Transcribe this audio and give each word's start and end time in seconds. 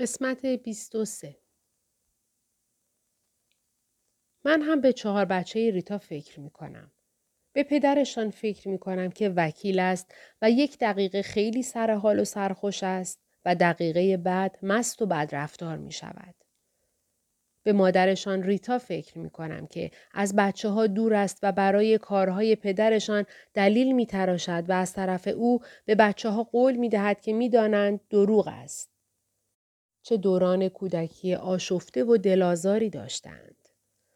قسمت 0.00 0.46
23 0.46 1.36
من 4.44 4.62
هم 4.62 4.80
به 4.80 4.92
چهار 4.92 5.24
بچه 5.24 5.70
ریتا 5.70 5.98
فکر 5.98 6.40
می 6.40 6.50
کنم. 6.50 6.92
به 7.52 7.62
پدرشان 7.62 8.30
فکر 8.30 8.68
می 8.68 8.78
کنم 8.78 9.10
که 9.10 9.28
وکیل 9.36 9.78
است 9.78 10.14
و 10.42 10.50
یک 10.50 10.78
دقیقه 10.78 11.22
خیلی 11.22 11.62
سر 11.62 11.90
حال 11.90 12.20
و 12.20 12.24
سرخوش 12.24 12.82
است 12.82 13.20
و 13.44 13.54
دقیقه 13.54 14.16
بعد 14.16 14.58
مست 14.62 15.02
و 15.02 15.06
بدرفتار 15.06 15.76
می 15.76 15.92
شود. 15.92 16.34
به 17.62 17.72
مادرشان 17.72 18.42
ریتا 18.42 18.78
فکر 18.78 19.18
می 19.18 19.30
کنم 19.30 19.66
که 19.66 19.90
از 20.12 20.36
بچه 20.36 20.68
ها 20.68 20.86
دور 20.86 21.14
است 21.14 21.38
و 21.42 21.52
برای 21.52 21.98
کارهای 21.98 22.56
پدرشان 22.56 23.24
دلیل 23.54 23.92
می 23.92 24.06
تراشد 24.06 24.64
و 24.68 24.72
از 24.72 24.92
طرف 24.92 25.28
او 25.28 25.60
به 25.84 25.94
بچه 25.94 26.28
ها 26.28 26.42
قول 26.42 26.76
می 26.76 26.88
دهد 26.88 27.20
که 27.20 27.32
می 27.32 27.48
دانند 27.48 28.00
دروغ 28.10 28.48
است. 28.48 28.89
چه 30.02 30.16
دوران 30.16 30.68
کودکی 30.68 31.34
آشفته 31.34 32.04
و 32.04 32.16
دلازاری 32.16 32.90
داشتند. 32.90 33.56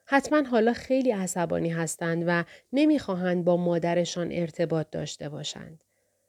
حتما 0.06 0.42
حالا 0.42 0.72
خیلی 0.72 1.10
عصبانی 1.10 1.70
هستند 1.70 2.24
و 2.26 2.44
نمی‌خواهند 2.72 3.44
با 3.44 3.56
مادرشان 3.56 4.32
ارتباط 4.32 4.86
داشته 4.90 5.28
باشند. 5.28 5.84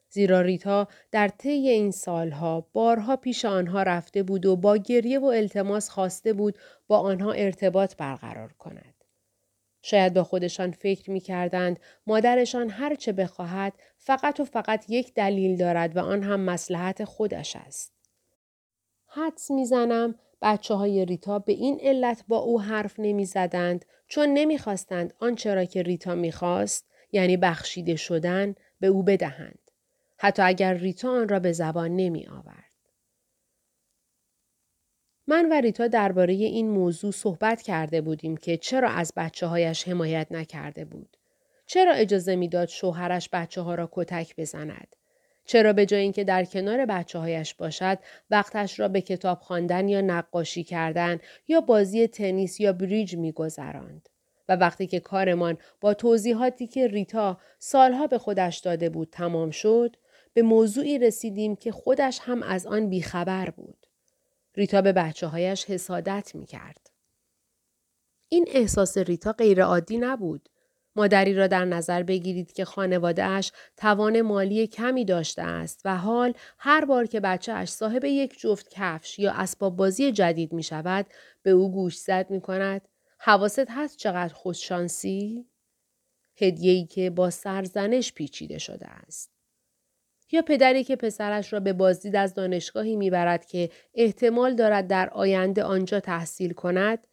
زیرا 0.10 0.42
ریتا 0.42 0.88
در 1.12 1.28
طی 1.28 1.50
این 1.50 1.92
سالها 1.92 2.68
بارها 2.74 3.16
پیش 3.16 3.46
آنها 3.46 3.84
رفته 3.84 4.24
بود 4.24 4.46
و 4.46 4.56
با 4.56 4.78
گریه 4.78 5.20
و 5.20 5.26
التماس 5.26 5.90
خواسته 5.90 6.34
بود 6.34 6.58
با 6.88 7.00
آنها 7.00 7.32
ارتباط 7.32 7.96
برقرار 7.96 8.54
کند. 8.54 8.96
شاید 9.82 10.14
با 10.14 10.24
خودشان 10.24 10.72
فکر 10.72 11.12
می 11.12 11.20
کردند 11.20 11.80
مادرشان 12.08 12.70
هر 12.70 12.96
چه 12.96 13.12
بخواهد 13.12 13.74
فقط 13.98 14.40
و 14.40 14.46
فقط 14.46 14.90
یک 14.90 15.14
دلیل 15.14 15.58
دارد 15.58 15.98
و 15.98 16.00
آن 16.00 16.24
هم 16.24 16.40
مسلحت 16.40 17.04
خودش 17.04 17.56
است. 17.56 17.95
حدس 19.16 19.52
می‌زنم 19.52 20.16
بچه 20.42 20.74
های 20.74 21.06
ریتا 21.06 21.40
به 21.40 21.54
این 21.54 21.80
علت 21.82 22.24
با 22.28 22.38
او 22.38 22.62
حرف 22.62 22.96
نمی 22.98 23.26
زدند 23.26 23.86
چون 24.08 24.30
نمی‌خواستند 24.30 25.14
آنچه 25.20 25.54
را 25.54 25.66
که 25.66 25.84
ریتا 25.84 26.16
می‌خواست 26.16 26.86
یعنی 27.12 27.38
بخشیده 27.38 27.96
شدن 27.96 28.56
به 28.80 28.88
او 28.88 29.04
بدهند. 29.04 29.72
حتی 30.18 30.42
اگر 30.42 30.74
ریتا 30.74 31.10
آن 31.10 31.30
را 31.30 31.40
به 31.40 31.52
زبان 31.52 31.96
نمی 31.96 32.28
آورد. 32.28 32.72
من 35.28 35.50
و 35.50 35.54
ریتا 35.54 35.88
درباره 35.88 36.34
این 36.34 36.70
موضوع 36.70 37.12
صحبت 37.12 37.62
کرده 37.62 38.02
بودیم 38.02 38.38
که 38.38 38.58
چرا 38.58 38.90
از 38.90 39.14
بچه 39.16 39.48
هایش 39.48 39.88
حمایت 39.88 40.28
نکرده 40.32 40.86
بود. 40.86 41.18
چرا 41.66 41.94
اجازه 41.94 42.36
می‌داد 42.36 42.68
شوهرش 42.68 43.30
بچه 43.34 43.62
ها 43.62 43.76
را 43.76 43.90
کتک 43.92 44.36
بزند. 44.36 44.96
چرا 45.46 45.74
به 45.74 45.86
جای 45.86 46.02
اینکه 46.02 46.24
در 46.24 46.46
کنار 46.46 46.86
بچه 46.86 47.20
هایش 47.20 47.54
باشد 47.54 48.00
وقتش 48.30 48.80
را 48.80 48.88
به 48.88 49.02
کتاب 49.02 49.40
خواندن 49.40 49.88
یا 49.88 50.02
نقاشی 50.02 50.64
کردن 50.64 51.20
یا 51.48 51.62
بازی 51.62 52.08
تنیس 52.08 52.60
یا 52.60 52.74
بریج 52.74 53.16
میگذراند 53.16 54.10
و 54.50 54.56
وقتی 54.56 54.88
که 54.88 55.00
کارمان 55.00 55.58
با 55.82 55.94
توضیحاتی 55.94 56.68
که 56.68 56.88
ریتا 56.88 57.38
سالها 57.60 58.08
به 58.08 58.18
خودش 58.18 58.58
داده 58.58 58.90
بود 58.90 59.10
تمام 59.12 59.52
شد 59.52 59.96
به 60.34 60.42
موضوعی 60.42 61.00
رسیدیم 61.00 61.56
که 61.56 61.72
خودش 61.72 62.20
هم 62.22 62.44
از 62.44 62.68
آن 62.68 62.90
بیخبر 62.90 63.50
بود. 63.50 63.88
ریتا 64.56 64.82
به 64.82 64.94
بچه 64.94 65.28
هایش 65.28 65.66
حسادت 65.66 66.32
می 66.36 66.46
کرد. 66.46 66.90
این 68.30 68.46
احساس 68.52 68.98
ریتا 68.98 69.32
غیرعادی 69.32 69.98
نبود. 69.98 70.50
مادری 70.96 71.34
را 71.34 71.48
در 71.48 71.66
نظر 71.66 72.04
بگیرید 72.04 72.54
که 72.54 72.66
خانوادهش 72.66 73.52
توان 73.78 74.22
مالی 74.22 74.68
کمی 74.68 75.06
داشته 75.06 75.42
است 75.42 75.82
و 75.86 75.98
حال 75.98 76.34
هر 76.58 76.86
بار 76.86 77.06
که 77.06 77.20
بچهش 77.20 77.70
صاحب 77.70 78.06
یک 78.06 78.40
جفت 78.40 78.70
کفش 78.70 79.20
یا 79.20 79.32
اسباب 79.32 79.76
بازی 79.76 80.12
جدید 80.12 80.54
می 80.54 80.64
شود 80.64 81.06
به 81.44 81.52
او 81.52 81.72
گوش 81.72 81.98
زد 81.98 82.30
می 82.30 82.42
کند. 82.42 82.82
حواست 83.20 83.66
هست 83.70 83.98
چقدر 83.98 84.34
خوششانسی؟ 84.34 85.46
هدیه‌ای 86.38 86.86
که 86.86 87.10
با 87.10 87.30
سرزنش 87.30 88.14
پیچیده 88.14 88.58
شده 88.58 88.88
است. 88.88 89.32
یا 90.32 90.42
پدری 90.42 90.84
که 90.84 90.96
پسرش 90.96 91.54
را 91.54 91.60
به 91.60 91.74
بازدید 91.74 92.16
از 92.16 92.34
دانشگاهی 92.34 92.96
می‌برد 92.96 93.46
که 93.46 93.70
احتمال 93.94 94.56
دارد 94.56 94.88
در 94.88 95.10
آینده 95.10 95.64
آنجا 95.64 96.00
تحصیل 96.00 96.54
کند 96.54 97.08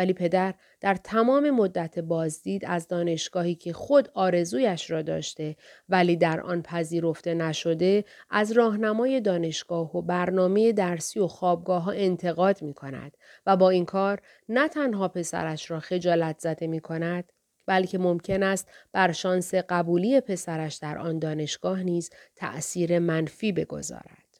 ولی 0.00 0.12
پدر 0.12 0.54
در 0.80 0.94
تمام 0.94 1.50
مدت 1.50 1.98
بازدید 1.98 2.64
از 2.64 2.88
دانشگاهی 2.88 3.54
که 3.54 3.72
خود 3.72 4.08
آرزویش 4.14 4.90
را 4.90 5.02
داشته 5.02 5.56
ولی 5.88 6.16
در 6.16 6.40
آن 6.40 6.62
پذیرفته 6.62 7.34
نشده 7.34 8.04
از 8.30 8.52
راهنمای 8.52 9.20
دانشگاه 9.20 9.96
و 9.96 10.02
برنامه 10.02 10.72
درسی 10.72 11.20
و 11.20 11.26
خوابگاه 11.26 11.82
ها 11.82 11.90
انتقاد 11.90 12.62
می 12.62 12.74
کند 12.74 13.16
و 13.46 13.56
با 13.56 13.70
این 13.70 13.84
کار 13.84 14.22
نه 14.48 14.68
تنها 14.68 15.08
پسرش 15.08 15.70
را 15.70 15.80
خجالت 15.80 16.38
زده 16.38 16.66
می 16.66 16.80
کند 16.80 17.32
بلکه 17.66 17.98
ممکن 17.98 18.42
است 18.42 18.68
بر 18.92 19.12
شانس 19.12 19.54
قبولی 19.54 20.20
پسرش 20.20 20.74
در 20.76 20.98
آن 20.98 21.18
دانشگاه 21.18 21.82
نیز 21.82 22.10
تأثیر 22.36 22.98
منفی 22.98 23.52
بگذارد. 23.52 24.38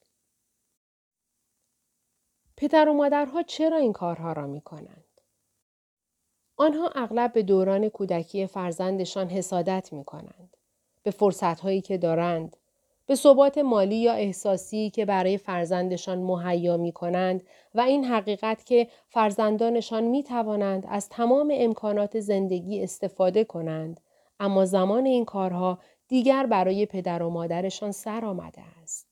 پدر 2.56 2.88
و 2.88 2.92
مادرها 2.92 3.42
چرا 3.42 3.76
این 3.76 3.92
کارها 3.92 4.32
را 4.32 4.46
می 4.46 4.60
کنند؟ 4.60 5.09
آنها 6.60 6.88
اغلب 6.94 7.32
به 7.32 7.42
دوران 7.42 7.88
کودکی 7.88 8.46
فرزندشان 8.46 9.28
حسادت 9.28 9.92
می 9.92 10.04
کنند. 10.04 10.56
به 11.02 11.10
فرصتهایی 11.10 11.80
که 11.80 11.98
دارند، 11.98 12.56
به 13.06 13.14
ثبات 13.14 13.58
مالی 13.58 13.96
یا 13.96 14.12
احساسی 14.12 14.90
که 14.90 15.04
برای 15.04 15.38
فرزندشان 15.38 16.18
مهیا 16.18 16.76
می 16.76 16.92
کنند 16.92 17.42
و 17.74 17.80
این 17.80 18.04
حقیقت 18.04 18.64
که 18.66 18.88
فرزندانشان 19.08 20.04
می 20.04 20.22
توانند 20.22 20.86
از 20.88 21.08
تمام 21.08 21.52
امکانات 21.54 22.20
زندگی 22.20 22.82
استفاده 22.82 23.44
کنند 23.44 24.00
اما 24.40 24.64
زمان 24.64 25.06
این 25.06 25.24
کارها 25.24 25.78
دیگر 26.08 26.46
برای 26.46 26.86
پدر 26.86 27.22
و 27.22 27.30
مادرشان 27.30 27.92
سر 27.92 28.24
آمده 28.24 28.62
است. 28.82 29.06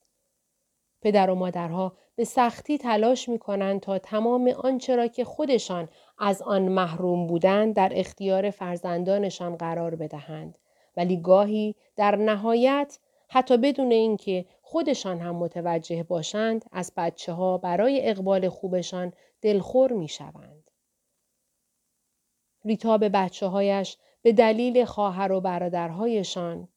پدر 1.00 1.30
و 1.30 1.34
مادرها 1.34 1.92
به 2.18 2.24
سختی 2.24 2.78
تلاش 2.78 3.28
می 3.28 3.38
کنند 3.38 3.80
تا 3.80 3.98
تمام 3.98 4.48
آنچه 4.48 4.96
را 4.96 5.06
که 5.06 5.24
خودشان 5.24 5.88
از 6.18 6.42
آن 6.42 6.62
محروم 6.62 7.26
بودند 7.26 7.74
در 7.74 7.92
اختیار 7.94 8.50
فرزندانشان 8.50 9.56
قرار 9.56 9.94
بدهند 9.94 10.58
ولی 10.96 11.20
گاهی 11.20 11.74
در 11.96 12.16
نهایت 12.16 12.98
حتی 13.28 13.56
بدون 13.56 13.92
اینکه 13.92 14.44
خودشان 14.62 15.18
هم 15.18 15.36
متوجه 15.36 16.02
باشند 16.02 16.64
از 16.72 16.92
بچه 16.96 17.32
ها 17.32 17.58
برای 17.58 18.08
اقبال 18.08 18.48
خوبشان 18.48 19.12
دلخور 19.42 19.92
می 19.92 20.08
شوند. 20.08 20.70
ریتا 22.64 22.98
به 22.98 23.08
بچه 23.08 23.46
هایش 23.46 23.96
به 24.22 24.32
دلیل 24.32 24.84
خواهر 24.84 25.32
و 25.32 25.40
برادرهایشان 25.40 26.68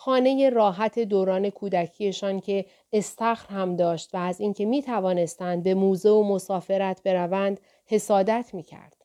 خانه 0.00 0.50
راحت 0.50 0.98
دوران 0.98 1.50
کودکیشان 1.50 2.40
که 2.40 2.66
استخر 2.92 3.54
هم 3.54 3.76
داشت 3.76 4.14
و 4.14 4.18
از 4.18 4.40
اینکه 4.40 4.64
می 4.64 4.82
توانستند 4.82 5.62
به 5.62 5.74
موزه 5.74 6.10
و 6.10 6.22
مسافرت 6.22 7.02
بروند 7.02 7.60
حسادت 7.86 8.50
می 8.52 8.62
کرد. 8.62 9.04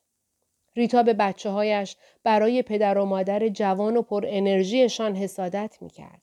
ریتا 0.75 1.03
به 1.03 1.13
بچه 1.13 1.49
هایش 1.49 1.95
برای 2.23 2.61
پدر 2.61 2.97
و 2.97 3.05
مادر 3.05 3.49
جوان 3.49 3.97
و 3.97 4.01
پر 4.01 4.25
انرژیشان 4.27 5.15
حسادت 5.15 5.77
می 5.81 5.89
کرد. 5.89 6.21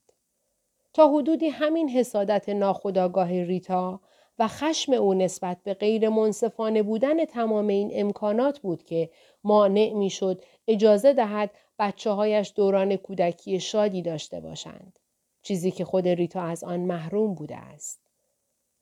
تا 0.94 1.08
حدودی 1.08 1.48
همین 1.48 1.88
حسادت 1.88 2.48
ناخداگاه 2.48 3.42
ریتا 3.42 4.00
و 4.38 4.48
خشم 4.48 4.92
او 4.92 5.14
نسبت 5.14 5.58
به 5.64 5.74
غیر 5.74 6.08
منصفانه 6.08 6.82
بودن 6.82 7.24
تمام 7.24 7.66
این 7.66 7.90
امکانات 7.94 8.58
بود 8.58 8.82
که 8.82 9.10
مانع 9.44 9.92
می 9.92 10.10
شد 10.10 10.44
اجازه 10.68 11.12
دهد 11.12 11.50
بچه 11.80 12.10
هایش 12.10 12.52
دوران 12.56 12.96
کودکی 12.96 13.60
شادی 13.60 14.02
داشته 14.02 14.40
باشند. 14.40 14.98
چیزی 15.42 15.70
که 15.70 15.84
خود 15.84 16.08
ریتا 16.08 16.42
از 16.42 16.64
آن 16.64 16.80
محروم 16.80 17.34
بوده 17.34 17.56
است. 17.56 18.00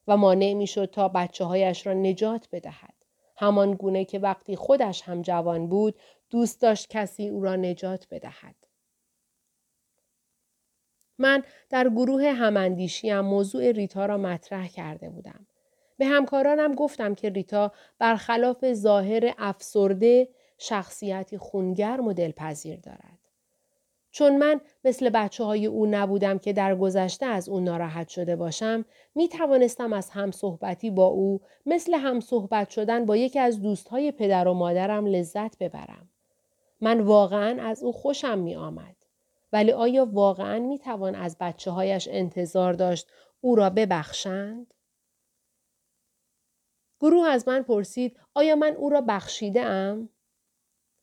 و 0.08 0.16
مانع 0.16 0.54
می 0.54 0.66
شد 0.66 0.84
تا 0.84 1.08
بچه 1.08 1.44
هایش 1.44 1.86
را 1.86 1.92
نجات 1.92 2.48
بدهد. 2.52 2.94
همان 3.36 3.74
گونه 3.74 4.04
که 4.04 4.18
وقتی 4.18 4.56
خودش 4.56 5.02
هم 5.02 5.22
جوان 5.22 5.68
بود 5.68 5.94
دوست 6.30 6.60
داشت 6.60 6.86
کسی 6.90 7.28
او 7.28 7.42
را 7.42 7.56
نجات 7.56 8.06
بدهد. 8.10 8.54
من 11.18 11.42
در 11.70 11.88
گروه 11.88 12.32
هماندیشیم 12.32 13.20
موضوع 13.20 13.72
ریتا 13.72 14.06
را 14.06 14.16
مطرح 14.16 14.68
کرده 14.68 15.10
بودم. 15.10 15.46
به 15.98 16.06
همکارانم 16.06 16.74
گفتم 16.74 17.14
که 17.14 17.30
ریتا 17.30 17.72
برخلاف 17.98 18.72
ظاهر 18.72 19.34
افسرده 19.38 20.28
شخصیتی 20.58 21.38
خونگرم 21.38 22.08
و 22.08 22.12
دلپذیر 22.12 22.80
دارد. 22.80 23.18
چون 24.10 24.36
من 24.36 24.60
مثل 24.84 25.10
بچه 25.10 25.44
های 25.44 25.66
او 25.66 25.86
نبودم 25.86 26.38
که 26.38 26.52
در 26.52 26.76
گذشته 26.76 27.26
از 27.26 27.48
او 27.48 27.60
ناراحت 27.60 28.08
شده 28.08 28.36
باشم 28.36 28.84
می 29.14 29.28
توانستم 29.28 29.92
از 29.92 30.10
همصحبتی 30.10 30.90
با 30.90 31.06
او 31.06 31.40
مثل 31.66 31.94
همصحبت 31.94 32.70
شدن 32.70 33.06
با 33.06 33.16
یکی 33.16 33.38
از 33.38 33.62
دوستهای 33.62 34.12
پدر 34.12 34.48
و 34.48 34.54
مادرم 34.54 35.06
لذت 35.06 35.58
ببرم. 35.58 36.08
من 36.80 37.00
واقعا 37.00 37.62
از 37.62 37.82
او 37.82 37.92
خوشم 37.92 38.38
می 38.38 38.56
آمد. 38.56 38.96
ولی 39.52 39.72
آیا 39.72 40.08
واقعا 40.12 40.58
می 40.58 40.78
توان 40.78 41.14
از 41.14 41.36
بچه 41.40 41.70
هایش 41.70 42.08
انتظار 42.10 42.72
داشت 42.72 43.06
او 43.40 43.54
را 43.54 43.70
ببخشند؟ 43.70 44.74
گروه 47.00 47.28
از 47.28 47.48
من 47.48 47.62
پرسید 47.62 48.16
آیا 48.34 48.56
من 48.56 48.74
او 48.76 48.88
را 48.88 49.00
بخشیده 49.00 49.62
ام؟ 49.62 50.08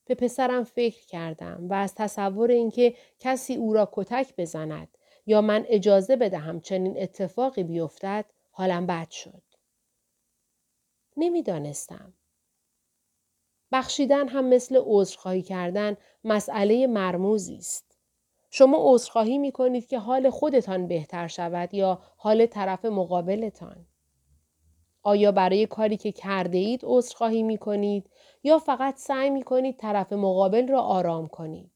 به 0.06 0.16
پسرم 0.16 0.64
فکر 0.64 1.06
کردم 1.06 1.68
و 1.70 1.74
از 1.74 1.96
تصور 1.96 2.52
اینکه 2.52 2.96
کسی 3.20 3.56
او 3.56 3.74
را 3.74 3.90
کتک 3.92 4.36
بزند 4.38 4.98
یا 5.26 5.42
من 5.42 5.66
اجازه 5.68 6.16
بدهم 6.16 6.60
چنین 6.60 7.02
اتفاقی 7.02 7.64
بیفتد 7.64 8.26
حالم 8.52 8.86
بد 8.88 9.10
شد. 9.10 9.44
نمی‌دانستم. 11.18 12.14
بخشیدن 13.72 14.28
هم 14.28 14.46
مثل 14.46 14.82
عذرخواهی 14.86 15.42
کردن 15.42 15.98
مسئله 16.24 16.88
مرموزی 16.88 17.58
است. 17.58 17.98
شما 18.52 18.78
عذرخواهی 18.82 19.38
می 19.38 19.52
کنید 19.52 19.88
که 19.88 20.00
حال 20.00 20.30
خودتان 20.30 20.88
بهتر 20.88 21.28
شود 21.28 21.74
یا 21.74 22.02
حال 22.18 22.46
طرف 22.46 22.86
مقابلتان. 22.86 23.86
آیا 25.06 25.32
برای 25.32 25.66
کاری 25.66 25.98
که 25.98 26.12
کرده 26.12 26.58
اید 26.58 26.82
عذرخواهی 26.84 27.44
می 27.44 27.58
کنید 27.58 28.10
یا 28.44 28.60
فقط 28.60 28.98
سعی 28.98 29.30
می 29.30 29.44
کنید 29.44 29.78
طرف 29.78 30.14
مقابل 30.14 30.68
را 30.68 30.82
آرام 30.82 31.28
کنید؟ 31.28 31.72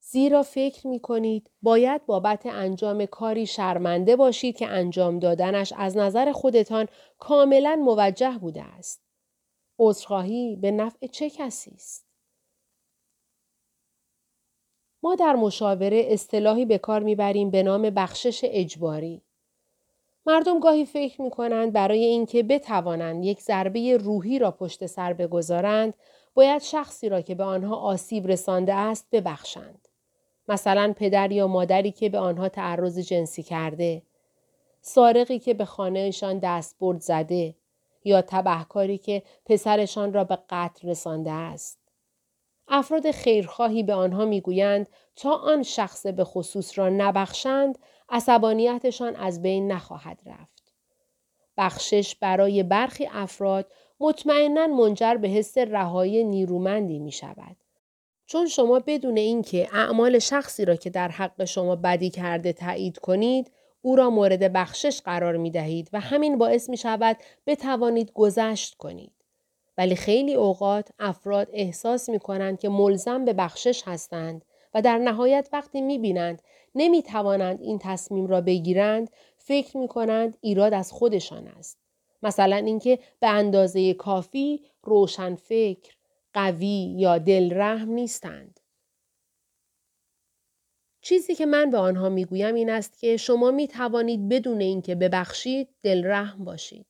زیرا 0.00 0.42
فکر 0.42 0.86
می 0.86 1.00
کنید 1.00 1.50
باید 1.62 2.06
بابت 2.06 2.46
انجام 2.46 3.06
کاری 3.06 3.46
شرمنده 3.46 4.16
باشید 4.16 4.56
که 4.56 4.66
انجام 4.66 5.18
دادنش 5.18 5.72
از 5.76 5.96
نظر 5.96 6.32
خودتان 6.32 6.88
کاملا 7.18 7.76
موجه 7.84 8.38
بوده 8.40 8.62
است. 8.62 9.02
عذرخواهی 9.78 10.56
به 10.56 10.70
نفع 10.70 11.06
چه 11.06 11.30
کسی 11.30 11.70
است؟ 11.70 12.06
ما 15.02 15.14
در 15.14 15.36
مشاوره 15.36 16.06
اصطلاحی 16.08 16.64
به 16.64 16.78
کار 16.78 17.02
می‌بریم 17.02 17.50
به 17.50 17.62
نام 17.62 17.90
بخشش 17.90 18.40
اجباری. 18.44 19.22
مردم 20.28 20.60
گاهی 20.60 20.84
فکر 20.84 21.22
می 21.22 21.30
کنند 21.30 21.72
برای 21.72 22.04
اینکه 22.04 22.42
بتوانند 22.42 23.24
یک 23.24 23.40
ضربه 23.40 23.96
روحی 23.96 24.38
را 24.38 24.50
پشت 24.50 24.86
سر 24.86 25.12
بگذارند 25.12 25.94
باید 26.34 26.62
شخصی 26.62 27.08
را 27.08 27.20
که 27.20 27.34
به 27.34 27.44
آنها 27.44 27.76
آسیب 27.76 28.26
رسانده 28.26 28.74
است 28.74 29.06
ببخشند. 29.12 29.88
مثلا 30.48 30.94
پدر 30.96 31.32
یا 31.32 31.46
مادری 31.46 31.90
که 31.90 32.08
به 32.08 32.18
آنها 32.18 32.48
تعرض 32.48 32.98
جنسی 32.98 33.42
کرده، 33.42 34.02
سارقی 34.80 35.38
که 35.38 35.54
به 35.54 35.64
خانهشان 35.64 36.38
دستبرد 36.38 37.00
زده 37.00 37.54
یا 38.04 38.22
تبهکاری 38.22 38.98
که 38.98 39.22
پسرشان 39.46 40.12
را 40.12 40.24
به 40.24 40.38
قتل 40.50 40.88
رسانده 40.88 41.30
است. 41.30 41.78
افراد 42.68 43.10
خیرخواهی 43.10 43.82
به 43.82 43.94
آنها 43.94 44.24
می‌گویند 44.24 44.86
تا 45.16 45.30
آن 45.30 45.62
شخص 45.62 46.06
به 46.06 46.24
خصوص 46.24 46.78
را 46.78 46.88
نبخشند 46.88 47.78
عصبانیتشان 48.08 49.16
از 49.16 49.42
بین 49.42 49.72
نخواهد 49.72 50.20
رفت. 50.26 50.72
بخشش 51.56 52.14
برای 52.14 52.62
برخی 52.62 53.08
افراد 53.12 53.72
مطمئنا 54.00 54.66
منجر 54.66 55.14
به 55.14 55.28
حس 55.28 55.58
رهایی 55.58 56.24
نیرومندی 56.24 56.98
می 56.98 57.12
شود. 57.12 57.56
چون 58.26 58.46
شما 58.46 58.82
بدون 58.86 59.16
اینکه 59.16 59.68
اعمال 59.72 60.18
شخصی 60.18 60.64
را 60.64 60.76
که 60.76 60.90
در 60.90 61.08
حق 61.08 61.44
شما 61.44 61.76
بدی 61.76 62.10
کرده 62.10 62.52
تایید 62.52 62.98
کنید 62.98 63.50
او 63.82 63.96
را 63.96 64.10
مورد 64.10 64.52
بخشش 64.52 65.00
قرار 65.00 65.36
می 65.36 65.50
دهید 65.50 65.90
و 65.92 66.00
همین 66.00 66.38
باعث 66.38 66.68
می 66.68 66.76
شود 66.76 67.16
بتوانید 67.46 68.12
گذشت 68.12 68.74
کنید. 68.74 69.12
ولی 69.78 69.96
خیلی 69.96 70.34
اوقات 70.34 70.88
افراد 70.98 71.48
احساس 71.52 72.08
می 72.08 72.18
کنند 72.18 72.60
که 72.60 72.68
ملزم 72.68 73.24
به 73.24 73.32
بخشش 73.32 73.82
هستند 73.86 74.44
و 74.74 74.82
در 74.82 74.98
نهایت 74.98 75.48
وقتی 75.52 75.80
می 75.80 75.98
بینند 75.98 76.42
نمی 76.74 77.02
توانند 77.02 77.60
این 77.60 77.78
تصمیم 77.78 78.26
را 78.26 78.40
بگیرند 78.40 79.10
فکر 79.36 79.76
می 79.76 79.88
کنند 79.88 80.36
ایراد 80.40 80.74
از 80.74 80.92
خودشان 80.92 81.48
است. 81.48 81.78
مثلا 82.22 82.56
اینکه 82.56 82.98
به 83.20 83.28
اندازه 83.28 83.94
کافی 83.94 84.64
روشن 84.82 85.34
فکر، 85.34 85.94
قوی 86.32 86.94
یا 86.98 87.18
دلرحم 87.18 87.90
نیستند. 87.90 88.60
چیزی 91.00 91.34
که 91.34 91.46
من 91.46 91.70
به 91.70 91.78
آنها 91.78 92.08
می‌گویم 92.08 92.54
این 92.54 92.70
است 92.70 92.98
که 92.98 93.16
شما 93.16 93.50
می 93.50 93.68
توانید 93.68 94.28
بدون 94.28 94.60
اینکه 94.60 94.94
ببخشید 94.94 95.68
دلرحم 95.82 96.44
باشید. 96.44 96.86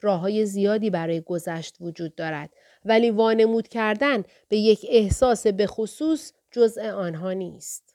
راه 0.00 0.20
های 0.20 0.46
زیادی 0.46 0.90
برای 0.90 1.20
گذشت 1.20 1.76
وجود 1.80 2.14
دارد 2.14 2.50
ولی 2.84 3.10
وانمود 3.10 3.68
کردن 3.68 4.24
به 4.48 4.56
یک 4.56 4.86
احساس 4.88 5.46
به 5.46 5.66
خصوص 5.66 6.32
جزء 6.50 6.90
آنها 6.90 7.32
نیست. 7.32 7.85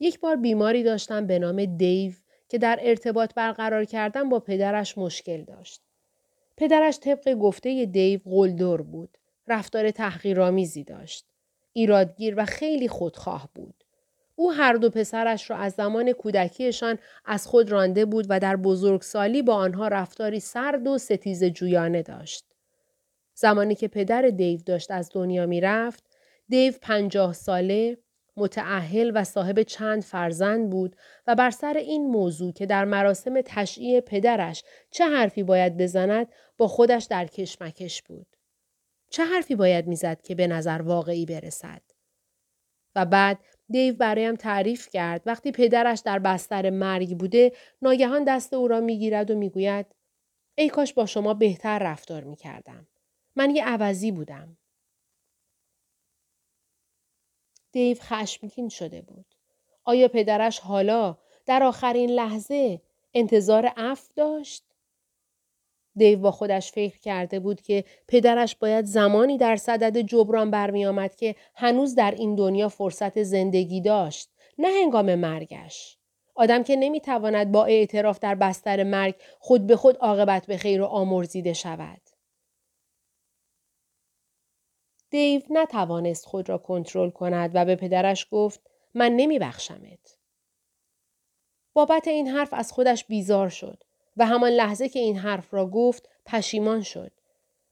یک 0.00 0.20
بار 0.20 0.36
بیماری 0.36 0.82
داشتم 0.82 1.26
به 1.26 1.38
نام 1.38 1.64
دیو 1.64 2.12
که 2.48 2.58
در 2.58 2.78
ارتباط 2.82 3.34
برقرار 3.34 3.84
کردن 3.84 4.28
با 4.28 4.40
پدرش 4.40 4.98
مشکل 4.98 5.44
داشت. 5.44 5.82
پدرش 6.56 6.98
طبق 6.98 7.34
گفته 7.34 7.86
دیو 7.86 8.20
قلدر 8.24 8.76
بود. 8.76 9.18
رفتار 9.48 9.90
تحقیرآمیزی 9.90 10.84
داشت. 10.84 11.26
ایرادگیر 11.72 12.34
و 12.36 12.44
خیلی 12.44 12.88
خودخواه 12.88 13.48
بود. 13.54 13.84
او 14.34 14.52
هر 14.52 14.72
دو 14.72 14.90
پسرش 14.90 15.50
را 15.50 15.56
از 15.56 15.72
زمان 15.72 16.12
کودکیشان 16.12 16.98
از 17.24 17.46
خود 17.46 17.70
رانده 17.70 18.04
بود 18.04 18.26
و 18.28 18.40
در 18.40 18.56
بزرگسالی 18.56 19.42
با 19.42 19.54
آنها 19.54 19.88
رفتاری 19.88 20.40
سرد 20.40 20.86
و 20.86 20.98
ستیز 20.98 21.44
جویانه 21.44 22.02
داشت. 22.02 22.44
زمانی 23.34 23.74
که 23.74 23.88
پدر 23.88 24.22
دیو 24.22 24.60
داشت 24.66 24.90
از 24.90 25.10
دنیا 25.14 25.46
می 25.46 25.60
رفت، 25.60 26.04
دیو 26.48 26.74
پنجاه 26.82 27.32
ساله، 27.32 27.98
متعهل 28.38 29.12
و 29.14 29.24
صاحب 29.24 29.62
چند 29.62 30.02
فرزند 30.02 30.70
بود 30.70 30.96
و 31.26 31.34
بر 31.34 31.50
سر 31.50 31.76
این 31.76 32.06
موضوع 32.06 32.52
که 32.52 32.66
در 32.66 32.84
مراسم 32.84 33.40
تشییع 33.40 34.00
پدرش 34.00 34.62
چه 34.90 35.04
حرفی 35.04 35.42
باید 35.42 35.76
بزند 35.76 36.26
با 36.58 36.68
خودش 36.68 37.04
در 37.04 37.26
کشمکش 37.26 38.02
بود. 38.02 38.26
چه 39.10 39.24
حرفی 39.24 39.54
باید 39.54 39.86
می‌زد 39.86 40.22
که 40.22 40.34
به 40.34 40.46
نظر 40.46 40.82
واقعی 40.82 41.26
برسد؟ 41.26 41.82
و 42.96 43.06
بعد 43.06 43.38
دیو 43.70 43.96
برایم 43.96 44.36
تعریف 44.36 44.88
کرد 44.88 45.22
وقتی 45.26 45.52
پدرش 45.52 46.02
در 46.04 46.18
بستر 46.18 46.70
مرگ 46.70 47.18
بوده 47.18 47.52
ناگهان 47.82 48.24
دست 48.24 48.54
او 48.54 48.68
را 48.68 48.80
می‌گیرد 48.80 49.30
و 49.30 49.34
می‌گوید 49.34 49.86
ای 50.54 50.68
کاش 50.68 50.94
با 50.94 51.06
شما 51.06 51.34
بهتر 51.34 51.78
رفتار 51.78 52.24
می‌کردم. 52.24 52.86
من 53.36 53.50
یه 53.50 53.64
عوضی 53.64 54.12
بودم. 54.12 54.56
دیو 57.72 57.96
خشمگین 58.00 58.68
شده 58.68 59.02
بود. 59.02 59.26
آیا 59.84 60.08
پدرش 60.08 60.58
حالا 60.58 61.16
در 61.46 61.62
آخرین 61.62 62.10
لحظه 62.10 62.80
انتظار 63.14 63.72
اف 63.76 64.08
داشت؟ 64.16 64.64
دیو 65.96 66.18
با 66.18 66.30
خودش 66.30 66.72
فکر 66.72 66.98
کرده 66.98 67.40
بود 67.40 67.60
که 67.60 67.84
پدرش 68.08 68.56
باید 68.56 68.84
زمانی 68.84 69.38
در 69.38 69.56
صدد 69.56 69.98
جبران 69.98 70.50
برمی 70.50 70.86
آمد 70.86 71.16
که 71.16 71.34
هنوز 71.54 71.94
در 71.94 72.10
این 72.10 72.34
دنیا 72.34 72.68
فرصت 72.68 73.22
زندگی 73.22 73.80
داشت 73.80 74.30
نه 74.58 74.68
هنگام 74.68 75.14
مرگش. 75.14 75.98
آدم 76.34 76.62
که 76.62 76.76
نمی‌تواند 76.76 77.52
با 77.52 77.64
اعتراف 77.64 78.18
در 78.18 78.34
بستر 78.34 78.82
مرگ 78.84 79.14
خود 79.38 79.66
به 79.66 79.76
خود 79.76 79.96
عاقبت 79.96 80.46
به 80.46 80.56
خیر 80.56 80.82
و 80.82 80.84
آمرزیده 80.84 81.52
شود. 81.52 82.00
دیو 85.10 85.42
نتوانست 85.50 86.26
خود 86.26 86.48
را 86.48 86.58
کنترل 86.58 87.10
کند 87.10 87.50
و 87.54 87.64
به 87.64 87.76
پدرش 87.76 88.26
گفت 88.30 88.60
من 88.94 89.12
نمی 89.12 89.38
بخشمت. 89.38 90.18
بابت 91.72 92.08
این 92.08 92.28
حرف 92.28 92.54
از 92.54 92.72
خودش 92.72 93.04
بیزار 93.04 93.48
شد 93.48 93.82
و 94.16 94.26
همان 94.26 94.50
لحظه 94.50 94.88
که 94.88 94.98
این 94.98 95.16
حرف 95.16 95.54
را 95.54 95.66
گفت 95.66 96.08
پشیمان 96.26 96.82
شد. 96.82 97.12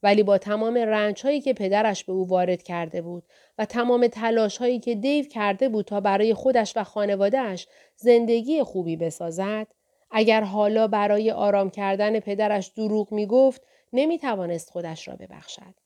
ولی 0.03 0.23
با 0.23 0.39
تمام 0.39 0.75
رنج 0.75 1.23
هایی 1.23 1.41
که 1.41 1.53
پدرش 1.53 2.05
به 2.05 2.13
او 2.13 2.29
وارد 2.29 2.63
کرده 2.63 3.03
بود 3.03 3.25
و 3.59 3.65
تمام 3.65 4.07
تلاش 4.07 4.57
هایی 4.57 4.81
که 4.81 4.95
دیو 4.95 5.25
کرده 5.25 5.69
بود 5.69 5.85
تا 5.85 6.01
برای 6.01 6.35
خودش 6.35 6.73
و 6.77 6.85
خانوادهش 6.85 7.69
زندگی 7.97 8.63
خوبی 8.63 8.97
بسازد، 8.97 9.67
اگر 10.11 10.41
حالا 10.41 10.89
برای 10.89 11.31
آرام 11.31 11.71
کردن 11.71 12.21
پدرش 12.21 12.67
دروغ 12.67 13.13
می 13.13 13.27
گفت، 13.27 13.63
نمی 13.93 14.19
توانست 14.19 14.71
خودش 14.71 15.09
را 15.09 15.17
ببخشد. 15.17 15.86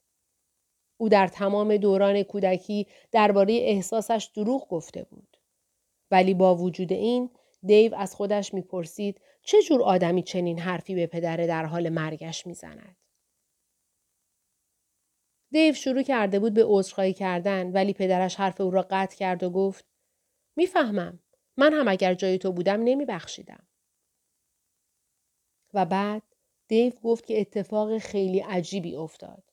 او 1.01 1.09
در 1.09 1.29
تمام 1.29 1.77
دوران 1.77 2.23
کودکی 2.23 2.87
درباره 3.13 3.53
احساسش 3.55 4.31
دروغ 4.35 4.69
گفته 4.69 5.05
بود. 5.05 5.37
ولی 6.11 6.35
با 6.35 6.57
وجود 6.57 6.93
این 6.93 7.31
دیو 7.63 7.95
از 7.95 8.15
خودش 8.15 8.55
می‌پرسید 8.55 9.21
چه 9.43 9.63
جور 9.63 9.83
آدمی 9.83 10.23
چنین 10.23 10.59
حرفی 10.59 10.95
به 10.95 11.07
پدر 11.07 11.37
در 11.37 11.65
حال 11.65 11.89
مرگش 11.89 12.47
می‌زند. 12.47 12.97
دیو 15.51 15.75
شروع 15.75 16.03
کرده 16.03 16.39
بود 16.39 16.55
به 16.55 16.65
عذرخواهی 16.67 17.13
کردن 17.13 17.73
ولی 17.73 17.93
پدرش 17.93 18.37
حرف 18.37 18.61
او 18.61 18.71
را 18.71 18.87
قطع 18.91 19.17
کرد 19.17 19.43
و 19.43 19.51
گفت 19.51 19.85
می‌فهمم 20.57 21.19
من 21.57 21.73
هم 21.73 21.89
اگر 21.89 22.15
جای 22.15 22.39
تو 22.39 22.53
بودم 22.53 22.81
نمیبخشیدم. 22.83 23.67
و 25.75 25.85
بعد 25.85 26.23
دیو 26.69 26.93
گفت 27.03 27.27
که 27.27 27.41
اتفاق 27.41 27.99
خیلی 27.99 28.41
عجیبی 28.41 28.97
افتاد. 28.97 29.50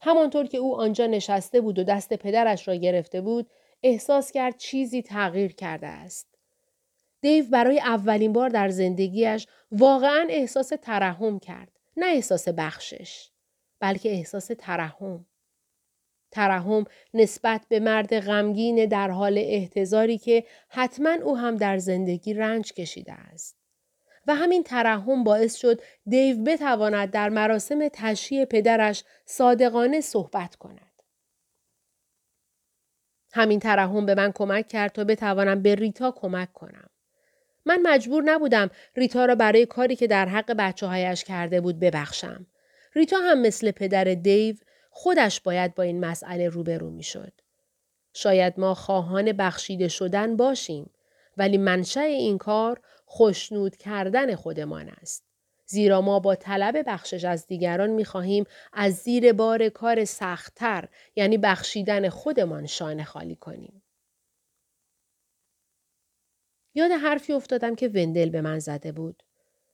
همانطور 0.00 0.46
که 0.46 0.58
او 0.58 0.76
آنجا 0.76 1.06
نشسته 1.06 1.60
بود 1.60 1.78
و 1.78 1.84
دست 1.84 2.14
پدرش 2.14 2.68
را 2.68 2.74
گرفته 2.74 3.20
بود 3.20 3.50
احساس 3.82 4.32
کرد 4.32 4.56
چیزی 4.56 5.02
تغییر 5.02 5.52
کرده 5.52 5.86
است. 5.86 6.28
دیو 7.20 7.44
برای 7.50 7.80
اولین 7.80 8.32
بار 8.32 8.48
در 8.48 8.68
زندگیش 8.68 9.46
واقعا 9.72 10.26
احساس 10.30 10.72
ترحم 10.82 11.38
کرد. 11.38 11.72
نه 11.96 12.06
احساس 12.06 12.48
بخشش. 12.48 13.30
بلکه 13.80 14.10
احساس 14.10 14.50
ترحم. 14.58 15.26
ترحم 16.30 16.84
نسبت 17.14 17.66
به 17.68 17.80
مرد 17.80 18.20
غمگین 18.20 18.86
در 18.86 19.10
حال 19.10 19.38
احتضاری 19.38 20.18
که 20.18 20.44
حتما 20.68 21.10
او 21.10 21.36
هم 21.36 21.56
در 21.56 21.78
زندگی 21.78 22.34
رنج 22.34 22.72
کشیده 22.72 23.12
است. 23.12 23.57
و 24.28 24.34
همین 24.34 24.62
ترحم 24.62 25.24
باعث 25.24 25.56
شد 25.56 25.80
دیو 26.06 26.44
بتواند 26.44 27.10
در 27.10 27.28
مراسم 27.28 27.88
تشییع 27.92 28.44
پدرش 28.44 29.04
صادقانه 29.24 30.00
صحبت 30.00 30.56
کند. 30.56 31.02
همین 33.32 33.60
ترحم 33.60 34.06
به 34.06 34.14
من 34.14 34.32
کمک 34.32 34.68
کرد 34.68 34.92
تا 34.92 35.04
بتوانم 35.04 35.62
به 35.62 35.74
ریتا 35.74 36.10
کمک 36.10 36.52
کنم. 36.52 36.90
من 37.66 37.78
مجبور 37.82 38.22
نبودم 38.22 38.70
ریتا 38.96 39.24
را 39.24 39.34
برای 39.34 39.66
کاری 39.66 39.96
که 39.96 40.06
در 40.06 40.28
حق 40.28 40.52
بچه 40.52 40.86
هایش 40.86 41.24
کرده 41.24 41.60
بود 41.60 41.80
ببخشم. 41.80 42.46
ریتا 42.94 43.16
هم 43.16 43.40
مثل 43.40 43.70
پدر 43.70 44.04
دیو 44.04 44.56
خودش 44.90 45.40
باید 45.40 45.74
با 45.74 45.82
این 45.82 46.04
مسئله 46.04 46.48
روبرو 46.48 46.90
می 46.90 47.02
شد. 47.02 47.32
شاید 48.14 48.60
ما 48.60 48.74
خواهان 48.74 49.32
بخشیده 49.32 49.88
شدن 49.88 50.36
باشیم 50.36 50.90
ولی 51.36 51.58
منشأ 51.58 52.00
این 52.00 52.38
کار 52.38 52.80
خوشنود 53.10 53.76
کردن 53.76 54.34
خودمان 54.34 54.88
است. 54.88 55.24
زیرا 55.66 56.00
ما 56.00 56.20
با 56.20 56.34
طلب 56.34 56.84
بخشش 56.86 57.24
از 57.24 57.46
دیگران 57.46 57.90
می 57.90 58.04
خواهیم 58.04 58.44
از 58.72 58.94
زیر 58.94 59.32
بار 59.32 59.68
کار 59.68 60.04
سختتر 60.04 60.88
یعنی 61.16 61.38
بخشیدن 61.38 62.08
خودمان 62.08 62.66
شانه 62.66 63.04
خالی 63.04 63.36
کنیم. 63.36 63.82
یاد 66.74 66.90
حرفی 66.90 67.32
افتادم 67.32 67.74
که 67.74 67.88
وندل 67.88 68.28
به 68.28 68.40
من 68.40 68.58
زده 68.58 68.92
بود. 68.92 69.22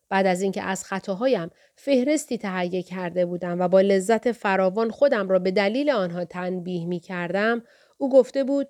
بعد 0.09 0.27
از 0.27 0.43
اینکه 0.43 0.63
از 0.63 0.85
خطاهایم 0.85 1.51
فهرستی 1.77 2.39
تهیه 2.39 2.83
کرده 2.83 3.27
بودم 3.27 3.61
و 3.61 3.69
با 3.69 3.81
لذت 3.81 4.33
فراوان 4.33 4.91
خودم 4.91 5.29
را 5.29 5.39
به 5.39 5.51
دلیل 5.51 5.91
آنها 5.91 6.25
تنبیه 6.25 6.87
می 6.87 7.01
کردم، 7.01 7.63
او 7.99 8.11
گفته 8.13 8.45
بود 8.45 8.69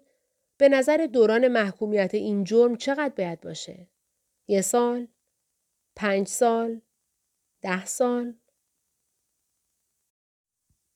به 0.57 0.69
نظر 0.69 1.09
دوران 1.13 1.49
محکومیت 1.49 2.15
این 2.15 2.45
جرم 2.45 2.77
چقدر 2.77 3.13
باید 3.17 3.41
باشه؟ 3.41 3.89
یه 4.49 4.61
سال؟ 4.61 5.09
پنج 5.97 6.29
سال؟ 6.29 6.81
ده 7.63 7.85
سال؟ 7.85 8.35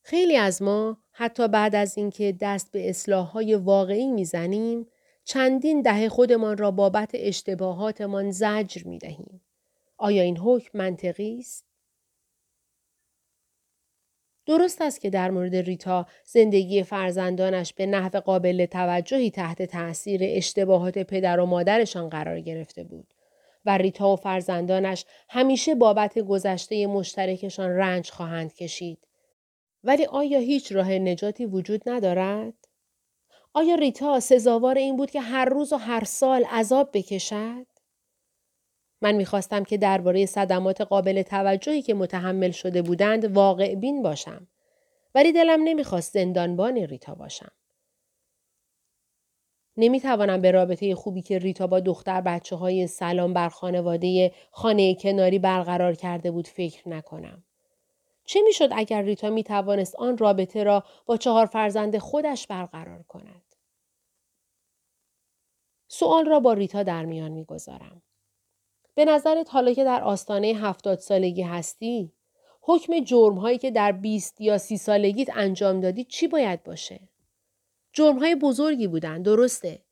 خیلی 0.03 0.37
از 0.37 0.63
ما 0.63 1.03
حتی 1.13 1.49
بعد 1.49 1.75
از 1.75 1.99
اینکه 1.99 2.37
دست 2.41 2.73
به 2.73 2.91
اصلاح 2.91 3.27
های 3.27 3.55
واقعی 3.55 4.13
می‌زنیم 4.13 4.87
چندین 5.25 5.83
دهه 5.83 6.09
خودمان 6.09 6.59
را 6.59 6.71
بابت 6.71 7.11
اشتباهاتمان 7.15 8.31
زجر 8.31 8.83
می 8.85 8.99
دهیم. 8.99 9.41
آیا 9.97 10.23
این 10.23 10.39
حکم 10.39 10.79
منطقی 10.79 11.39
است؟ 11.39 11.65
درست 14.47 14.83
است 14.83 15.01
که 15.01 15.11
در 15.11 15.31
مورد 15.31 15.57
ریتا 15.57 16.07
زندگی 16.25 16.83
فرزندانش 16.83 17.73
به 17.73 17.87
نحو 17.87 18.21
قابل 18.21 18.67
توجهی 18.67 19.31
تحت 19.31 19.63
تأثیر 19.63 20.21
اشتباهات 20.25 20.99
پدر 20.99 21.41
و 21.41 21.47
مادرشان 21.47 22.09
قرار 22.09 22.41
گرفته 22.41 22.85
بود 22.85 23.15
و 23.65 23.79
ریتا 23.79 24.13
و 24.13 24.17
فرزندانش 24.17 25.05
همیشه 25.29 25.75
بابت 25.75 26.19
گذشته 26.19 26.87
مشترکشان 26.87 27.71
رنج 27.71 28.11
خواهند 28.11 28.55
کشید. 28.55 28.99
ولی 29.85 30.07
آیا 30.07 30.39
هیچ 30.39 30.73
راه 30.73 30.93
نجاتی 30.93 31.47
وجود 31.47 31.83
ندارد؟ 31.87 32.55
آیا 33.55 33.75
ریتا 33.75 34.21
سزاوار 34.21 34.79
این 34.79 34.97
بود 34.97 35.11
که 35.11 35.21
هر 35.21 35.45
روز 35.45 35.73
و 35.73 35.77
هر 35.77 36.05
سال 36.05 36.45
عذاب 36.45 36.91
بکشد؟ 36.93 37.67
من 39.03 39.13
می‌خواستم 39.13 39.65
که 39.65 39.79
درباره 39.79 40.27
صدمات 40.27 40.81
قابل 40.81 41.23
توجهی 41.23 41.83
که 41.83 41.95
متحمل 41.95 42.51
شده 42.51 42.83
بودند 42.83 43.37
واقع 43.37 43.75
بین 43.75 44.03
باشم. 44.03 44.49
ولی 45.15 45.33
دلم 45.33 45.63
نمی‌خواست 45.65 46.13
زندانبان 46.13 46.77
ریتا 46.77 47.15
باشم. 47.15 47.53
نمی‌توانم 49.81 50.41
به 50.41 50.51
رابطه 50.51 50.95
خوبی 50.95 51.23
که 51.23 51.39
ریتا 51.39 51.67
با 51.67 51.81
دختر 51.81 52.21
بچه 52.21 52.57
های 52.57 52.87
سلام 52.87 53.33
بر 53.33 53.49
خانواده 53.49 54.33
خانه 54.51 54.95
کناری 54.95 55.39
برقرار 55.39 55.95
کرده 55.95 56.31
بود 56.31 56.47
فکر 56.47 56.89
نکنم. 56.89 57.45
چه 58.25 58.43
می‌شد 58.43 58.69
اگر 58.73 59.03
ریتا 59.03 59.31
می 59.31 59.43
توانست 59.43 59.97
آن 59.97 60.19
رابطه 60.19 60.65
را 60.65 60.85
با 61.07 61.17
چهار 61.17 61.47
فرزند 61.47 61.99
خودش 61.99 62.47
برقرار 62.47 63.03
کند؟ 63.03 63.43
سوال 65.89 66.27
را 66.27 66.41
با 66.41 66.53
ریتا 66.53 66.83
در 66.83 67.05
میان 67.05 67.31
می‌گذارم. 67.33 68.03
به 68.95 69.05
نظرت 69.05 69.51
حالا 69.51 69.73
که 69.73 69.85
در 69.85 70.03
آستانه 70.03 70.47
هفتاد 70.47 70.99
سالگی 70.99 71.43
هستی 71.43 72.13
حکم 72.61 73.01
جرم 73.01 73.35
هایی 73.35 73.59
که 73.59 73.71
در 73.71 73.93
20 73.93 74.41
یا 74.41 74.59
سی 74.59 74.77
سالگیت 74.77 75.29
انجام 75.37 75.81
دادی 75.81 76.05
چی 76.05 76.29
باید 76.29 76.63
باشه؟ 76.63 77.08
جرم 77.93 78.19
های 78.19 78.35
بزرگی 78.35 78.87
بودن 78.87 79.23
درسته. 79.23 79.83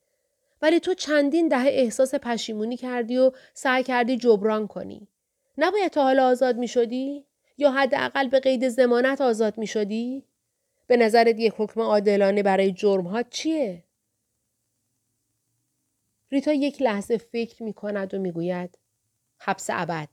ولی 0.61 0.79
تو 0.79 0.93
چندین 0.93 1.47
دهه 1.47 1.67
احساس 1.67 2.15
پشیمونی 2.15 2.77
کردی 2.77 3.17
و 3.17 3.31
سعی 3.53 3.83
کردی 3.83 4.17
جبران 4.17 4.67
کنی. 4.67 5.07
نباید 5.57 5.91
تا 5.91 6.03
حالا 6.03 6.27
آزاد 6.27 6.57
می 6.57 6.67
شدی؟ 6.67 7.25
یا 7.57 7.71
حداقل 7.71 8.27
به 8.27 8.39
قید 8.39 8.69
زمانت 8.69 9.21
آزاد 9.21 9.57
می 9.57 9.67
شدی؟ 9.67 10.23
به 10.87 10.97
نظرت 10.97 11.39
یک 11.39 11.53
حکم 11.57 11.81
عادلانه 11.81 12.43
برای 12.43 12.71
جرم 12.71 13.07
ها 13.07 13.23
چیه؟ 13.23 13.83
ریتا 16.31 16.53
یک 16.53 16.81
لحظه 16.81 17.17
فکر 17.17 17.63
می 17.63 17.73
کند 17.73 18.13
و 18.13 18.19
می 18.19 18.31
گوید 18.31 18.77
حبس 19.37 19.69
ابد. 19.69 20.09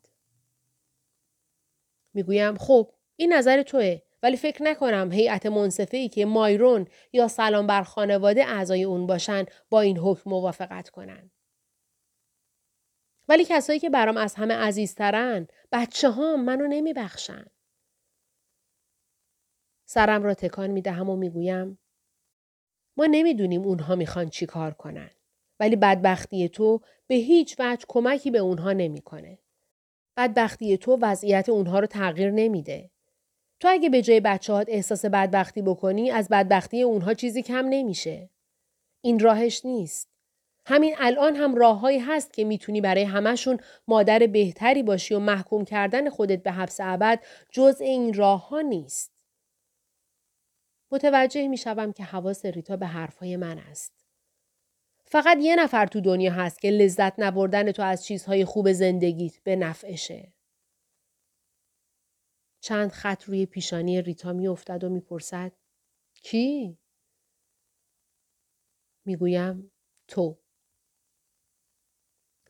می‌گویم 2.14 2.58
خب 2.58 2.90
این 3.16 3.32
نظر 3.32 3.62
توه 3.62 4.00
ولی 4.24 4.36
فکر 4.36 4.62
نکنم 4.62 5.12
هیئت 5.12 5.46
منصفه 5.46 5.96
ای 5.96 6.08
که 6.08 6.26
مایرون 6.26 6.86
یا 7.12 7.28
سلام 7.28 7.66
بر 7.66 7.82
خانواده 7.82 8.44
اعضای 8.46 8.84
اون 8.84 9.06
باشن 9.06 9.44
با 9.70 9.80
این 9.80 9.98
حکم 9.98 10.30
موافقت 10.30 10.88
کنن. 10.88 11.30
ولی 13.28 13.44
کسایی 13.44 13.78
که 13.78 13.90
برام 13.90 14.16
از 14.16 14.34
همه 14.34 14.54
عزیزترن 14.54 15.46
بچه 15.72 16.10
ها 16.10 16.36
منو 16.36 16.66
نمیبخشن. 16.66 17.46
سرم 19.86 20.22
را 20.22 20.34
تکان 20.34 20.70
می 20.70 20.82
دهم 20.82 21.10
و 21.10 21.16
می‌گویم 21.16 21.78
ما 22.96 23.06
نمی‌دونیم 23.10 23.62
اونها 23.62 23.94
می‌خوان 23.94 24.28
چی 24.28 24.46
کار 24.46 24.74
کنن. 24.74 25.10
ولی 25.60 25.76
بدبختی 25.76 26.48
تو 26.48 26.80
به 27.06 27.14
هیچ 27.14 27.56
وجه 27.58 27.84
کمکی 27.88 28.30
به 28.30 28.38
اونها 28.38 28.72
نمی‌کنه. 28.72 29.38
بدبختی 30.16 30.78
تو 30.78 30.98
وضعیت 31.02 31.48
اونها 31.48 31.78
رو 31.78 31.86
تغییر 31.86 32.30
نمیده. 32.30 32.93
تو 33.64 33.70
اگه 33.70 33.90
به 33.90 34.02
جای 34.02 34.20
بچه 34.20 34.52
احساس 34.68 35.04
بدبختی 35.04 35.62
بکنی 35.62 36.10
از 36.10 36.28
بدبختی 36.28 36.82
اونها 36.82 37.14
چیزی 37.14 37.42
کم 37.42 37.66
نمیشه. 37.68 38.30
این 39.04 39.18
راهش 39.18 39.64
نیست. 39.64 40.08
همین 40.66 40.94
الان 40.98 41.36
هم 41.36 41.54
راههایی 41.54 41.98
هست 41.98 42.32
که 42.32 42.44
می‌تونی 42.44 42.80
برای 42.80 43.04
همشون 43.04 43.58
مادر 43.88 44.18
بهتری 44.18 44.82
باشی 44.82 45.14
و 45.14 45.18
محکوم 45.18 45.64
کردن 45.64 46.10
خودت 46.10 46.42
به 46.42 46.52
حبس 46.52 46.76
ابد 46.80 47.20
جزء 47.52 47.84
این 47.84 48.14
راه 48.14 48.48
ها 48.48 48.60
نیست. 48.60 49.12
متوجه 50.90 51.48
می‌شوم 51.48 51.92
که 51.92 52.04
حواس 52.04 52.46
ریتا 52.46 52.76
به 52.76 52.86
حرفهای 52.86 53.36
من 53.36 53.58
است. 53.58 53.92
فقط 55.04 55.38
یه 55.40 55.56
نفر 55.56 55.86
تو 55.86 56.00
دنیا 56.00 56.32
هست 56.32 56.60
که 56.60 56.70
لذت 56.70 57.20
نبردن 57.20 57.72
تو 57.72 57.82
از 57.82 58.04
چیزهای 58.04 58.44
خوب 58.44 58.72
زندگیت 58.72 59.42
به 59.44 59.56
نفعشه. 59.56 60.33
چند 62.64 62.92
خط 62.92 63.24
روی 63.24 63.46
پیشانی 63.46 64.02
ریتا 64.02 64.32
می 64.32 64.48
افتد 64.48 64.84
و 64.84 64.88
می‌پرسد 64.88 65.52
کی؟ 66.22 66.78
می‌گویم 69.04 69.70
تو. 70.08 70.38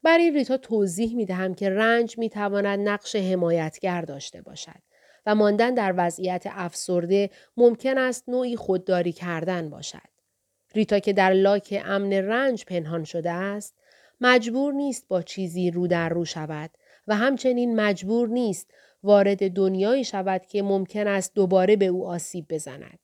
برای 0.03 0.31
ریتا 0.31 0.57
توضیح 0.57 1.17
می 1.17 1.27
دهم 1.27 1.55
که 1.55 1.71
رنج 1.71 2.19
می 2.19 2.31
تواند 2.31 2.89
نقش 2.89 3.17
حمایتگر 3.17 4.03
داشته 4.03 4.43
باشد 4.43 4.83
و 5.27 5.35
ماندن 5.35 5.75
در 5.75 5.95
وضعیت 5.97 6.43
افسرده 6.47 7.31
ممکن 7.57 7.99
است 7.99 8.29
نوعی 8.29 8.57
خودداری 8.57 9.13
کردن 9.13 9.71
باشد. 9.71 10.09
ریتا 10.75 10.99
که 10.99 11.13
در 11.13 11.33
لاک 11.33 11.83
امن 11.85 12.13
رنج 12.13 12.65
پنهان 12.65 13.05
شده 13.05 13.31
است 13.31 13.79
مجبور 14.21 14.73
نیست 14.75 15.09
با 15.09 15.23
چیزی 15.23 15.71
رو 15.71 15.87
در 15.87 16.09
رو 16.09 16.25
شود 16.25 16.71
و 17.07 17.17
همچنین 17.17 17.81
مجبور 17.81 18.29
نیست 18.29 18.71
وارد 19.05 19.53
دنیایی 19.53 20.05
شود 20.05 20.47
که 20.47 20.63
ممکن 20.63 21.07
است 21.07 21.35
دوباره 21.35 21.77
به 21.77 21.87
او 21.87 22.07
آسیب 22.07 22.49
بزند. 22.49 22.99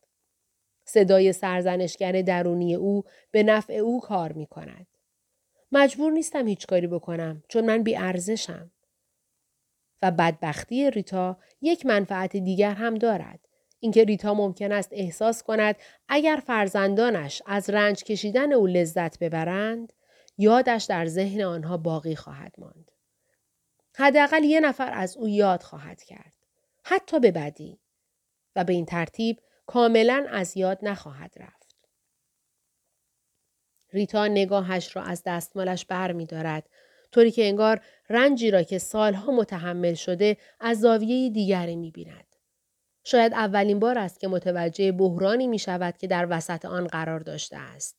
صدای 0.85 1.33
سرزنشگر 1.33 2.23
درونی 2.23 2.75
او 2.75 3.03
به 3.31 3.43
نفع 3.43 3.73
او 3.73 4.01
کار 4.01 4.33
می 4.33 4.47
کند. 4.47 4.87
مجبور 5.73 6.13
نیستم 6.13 6.47
هیچ 6.47 6.67
کاری 6.67 6.87
بکنم 6.87 7.43
چون 7.49 7.65
من 7.65 7.83
بی 7.83 7.97
ارزشم. 7.97 8.71
و 10.03 10.11
بدبختی 10.11 10.91
ریتا 10.91 11.37
یک 11.61 11.87
منفعت 11.87 12.37
دیگر 12.37 12.75
هم 12.75 12.95
دارد. 12.95 13.41
اینکه 13.81 14.05
ریتا 14.05 14.35
ممکن 14.35 14.73
است 14.73 14.89
احساس 14.93 15.43
کند 15.43 15.77
اگر 16.09 16.43
فرزندانش 16.47 17.43
از 17.47 17.71
رنج 17.71 18.05
کشیدن 18.05 18.53
او 18.53 18.67
لذت 18.67 19.19
ببرند 19.19 19.93
یادش 20.39 20.85
در 20.85 21.07
ذهن 21.07 21.41
آنها 21.41 21.77
باقی 21.77 22.17
خواهد 22.17 22.55
ماند. 22.59 22.91
حداقل 23.95 24.45
یه 24.45 24.61
نفر 24.61 24.91
از 24.93 25.17
او 25.17 25.29
یاد 25.29 25.63
خواهد 25.63 26.03
کرد. 26.03 26.33
حتی 26.85 27.21
به 27.21 27.31
بدی. 27.31 27.81
و 28.57 28.65
به 28.65 28.73
این 28.73 28.87
ترتیب 28.87 29.41
کاملا 29.67 30.27
از 30.31 30.57
یاد 30.57 30.79
نخواهد 30.83 31.35
رفت. 31.37 31.77
ریتا 33.93 34.27
نگاهش 34.27 34.97
را 34.97 35.03
از 35.03 35.23
دستمالش 35.27 35.85
بر 35.85 36.13
می 36.13 36.27
دارد 36.27 36.69
طوری 37.13 37.31
که 37.31 37.45
انگار 37.45 37.81
رنجی 38.09 38.51
را 38.51 38.63
که 38.63 38.79
سالها 38.79 39.33
متحمل 39.33 39.95
شده 39.95 40.37
از 40.61 40.81
زاویه 40.81 41.31
دیگری 41.31 41.77
می 41.77 41.91
بیند. 41.91 42.37
شاید 43.05 43.33
اولین 43.33 43.79
بار 43.79 43.99
است 43.99 44.21
که 44.21 44.29
متوجه 44.29 44.93
بحرانی 44.93 45.47
می 45.47 45.59
شود 45.59 45.97
که 45.97 46.07
در 46.07 46.27
وسط 46.31 46.65
آن 46.65 46.87
قرار 46.87 47.21
داشته 47.21 47.57
است. 47.57 47.97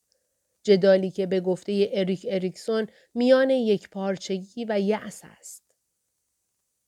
جدالی 0.64 1.12
که 1.12 1.26
به 1.26 1.40
گفته 1.40 1.90
اریک 1.94 2.26
اریکسون 2.30 2.88
میان 3.14 3.50
یک 3.50 3.90
پارچگی 3.90 4.66
و 4.70 4.80
یأس 4.80 5.22
است. 5.40 5.71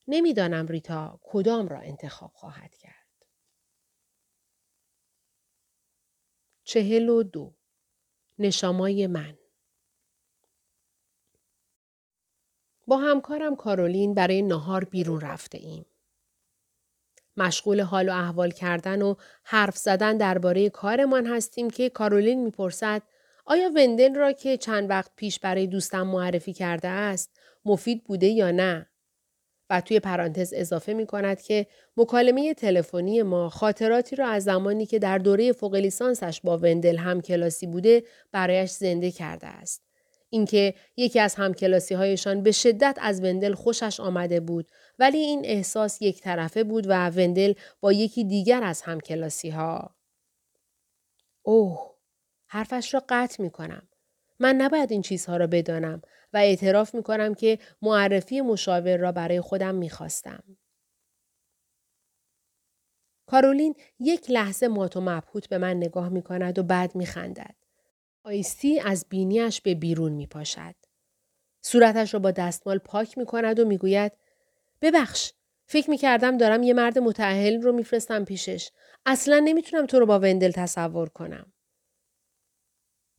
نمی‌دانم 0.08 0.66
ریتا 0.66 1.20
کدام 1.22 1.68
را 1.68 1.80
انتخاب 1.80 2.32
خواهد 2.34 2.74
کرد. 2.74 2.94
چهل 6.64 7.08
و 7.08 7.22
دو 7.22 7.54
نشامای 8.38 9.06
من 9.06 9.38
با 12.86 12.96
همکارم 12.96 13.56
کارولین 13.56 14.14
برای 14.14 14.42
نهار 14.42 14.84
بیرون 14.84 15.20
رفته 15.20 15.58
ایم. 15.58 15.86
مشغول 17.36 17.80
حال 17.80 18.08
و 18.08 18.12
احوال 18.12 18.50
کردن 18.50 19.02
و 19.02 19.14
حرف 19.44 19.76
زدن 19.76 20.16
درباره 20.16 20.70
کارمان 20.70 21.26
هستیم 21.26 21.70
که 21.70 21.90
کارولین 21.90 22.44
می‌پرسد 22.44 23.02
آیا 23.46 23.70
وندل 23.76 24.14
را 24.14 24.32
که 24.32 24.56
چند 24.56 24.90
وقت 24.90 25.10
پیش 25.16 25.40
برای 25.40 25.66
دوستم 25.66 26.06
معرفی 26.06 26.52
کرده 26.52 26.88
است 26.88 27.40
مفید 27.64 28.04
بوده 28.04 28.26
یا 28.26 28.50
نه؟ 28.50 28.90
توی 29.80 30.00
پرانتز 30.00 30.52
اضافه 30.56 30.94
می 30.94 31.06
کند 31.06 31.42
که 31.42 31.66
مکالمه 31.96 32.54
تلفنی 32.54 33.22
ما 33.22 33.48
خاطراتی 33.48 34.16
را 34.16 34.28
از 34.28 34.44
زمانی 34.44 34.86
که 34.86 34.98
در 34.98 35.18
دوره 35.18 35.52
فوق 35.52 35.74
لیسانسش 35.74 36.40
با 36.40 36.58
وندل 36.58 36.96
هم 36.96 37.20
کلاسی 37.20 37.66
بوده 37.66 38.02
برایش 38.32 38.70
زنده 38.70 39.10
کرده 39.10 39.46
است. 39.46 39.82
اینکه 40.30 40.74
یکی 40.96 41.20
از 41.20 41.34
همکلاسی 41.34 41.94
هایشان 41.94 42.42
به 42.42 42.52
شدت 42.52 42.98
از 43.00 43.20
وندل 43.22 43.54
خوشش 43.54 44.00
آمده 44.00 44.40
بود 44.40 44.68
ولی 44.98 45.18
این 45.18 45.42
احساس 45.44 46.02
یک 46.02 46.20
طرفه 46.20 46.64
بود 46.64 46.86
و 46.86 47.10
وندل 47.10 47.52
با 47.80 47.92
یکی 47.92 48.24
دیگر 48.24 48.62
از 48.62 48.82
همکلاسی 48.82 49.50
ها. 49.50 49.94
اوه 51.42 51.94
حرفش 52.46 52.94
را 52.94 53.02
قطع 53.08 53.42
می 53.42 53.50
کنم. 53.50 53.88
من 54.40 54.56
نباید 54.56 54.92
این 54.92 55.02
چیزها 55.02 55.36
را 55.36 55.46
بدانم 55.46 56.02
و 56.32 56.36
اعتراف 56.36 56.94
می 56.94 57.02
کنم 57.02 57.34
که 57.34 57.58
معرفی 57.82 58.40
مشاور 58.40 58.96
را 58.96 59.12
برای 59.12 59.40
خودم 59.40 59.74
می 59.74 59.90
خواستم. 59.90 60.44
کارولین 63.26 63.74
یک 63.98 64.30
لحظه 64.30 64.68
مات 64.68 64.96
و 64.96 65.00
مبهوت 65.00 65.48
به 65.48 65.58
من 65.58 65.76
نگاه 65.76 66.08
می 66.08 66.22
کند 66.22 66.58
و 66.58 66.62
بعد 66.62 66.94
می 66.94 67.06
خندد. 67.06 67.54
آیستی 68.24 68.80
از 68.80 69.06
بینیش 69.08 69.60
به 69.60 69.74
بیرون 69.74 70.12
می 70.12 70.26
پاشد. 70.26 70.74
صورتش 71.62 72.14
را 72.14 72.20
با 72.20 72.30
دستمال 72.30 72.78
پاک 72.78 73.18
می 73.18 73.26
کند 73.26 73.60
و 73.60 73.64
می 73.64 73.78
گوید 73.78 74.12
ببخش 74.80 75.32
فکر 75.66 75.90
می 75.90 75.96
کردم 75.98 76.36
دارم 76.36 76.62
یه 76.62 76.74
مرد 76.74 76.98
متعهل 76.98 77.62
رو 77.62 77.72
میفرستم 77.72 78.24
پیشش. 78.24 78.70
اصلا 79.06 79.38
نمی‌تونم 79.44 79.86
تو 79.86 79.98
رو 79.98 80.06
با 80.06 80.20
وندل 80.20 80.50
تصور 80.50 81.08
کنم. 81.08 81.53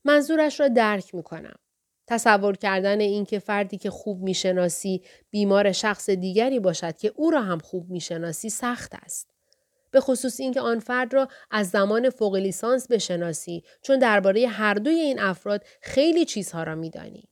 منظورش 0.06 0.60
را 0.60 0.68
درک 0.68 1.16
می 1.16 1.24
کنم. 1.24 1.56
تصور 2.08 2.56
کردن 2.56 3.00
اینکه 3.00 3.40
فردی 3.40 3.78
که 3.78 3.90
خوب 3.90 4.24
می‌شناسی 4.24 5.04
بیمار 5.30 5.72
شخص 5.72 6.10
دیگری 6.10 6.60
باشد 6.60 6.98
که 6.98 7.14
او 7.16 7.32
را 7.32 7.42
هم 7.42 7.60
خوب 7.60 7.90
می‌شناسی 7.90 8.50
سخت 8.50 8.96
است. 8.96 9.32
به 9.92 10.00
خصوص 10.00 10.40
اینکه 10.40 10.62
آن 10.62 10.80
فرد 10.80 11.14
را 11.14 11.28
از 11.52 11.70
زمان 11.70 12.10
فوق 12.10 12.36
لیسانس 12.36 12.88
بشناسی 12.92 13.64
چون 13.82 14.00
درباره 14.00 14.48
هر 14.48 14.74
دوی 14.74 15.00
این 15.00 15.20
افراد 15.20 15.64
خیلی 15.82 16.26
چیزها 16.26 16.64
را 16.64 16.76
میدانی. 16.76 17.30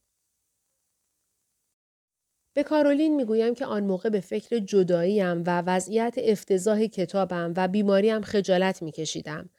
به 2.54 2.64
کارولین 2.64 3.16
می‌گویم 3.16 3.54
که 3.54 3.66
آن 3.66 3.84
موقع 3.84 4.10
به 4.10 4.20
فکر 4.20 4.60
جداییم 4.60 5.44
و 5.46 5.62
وضعیت 5.62 6.16
افتضاح 6.18 6.86
کتابم 6.86 7.54
و 7.58 7.68
بیماریم 7.68 8.22
خجالت 8.22 8.82
میکشیدم 8.82 9.50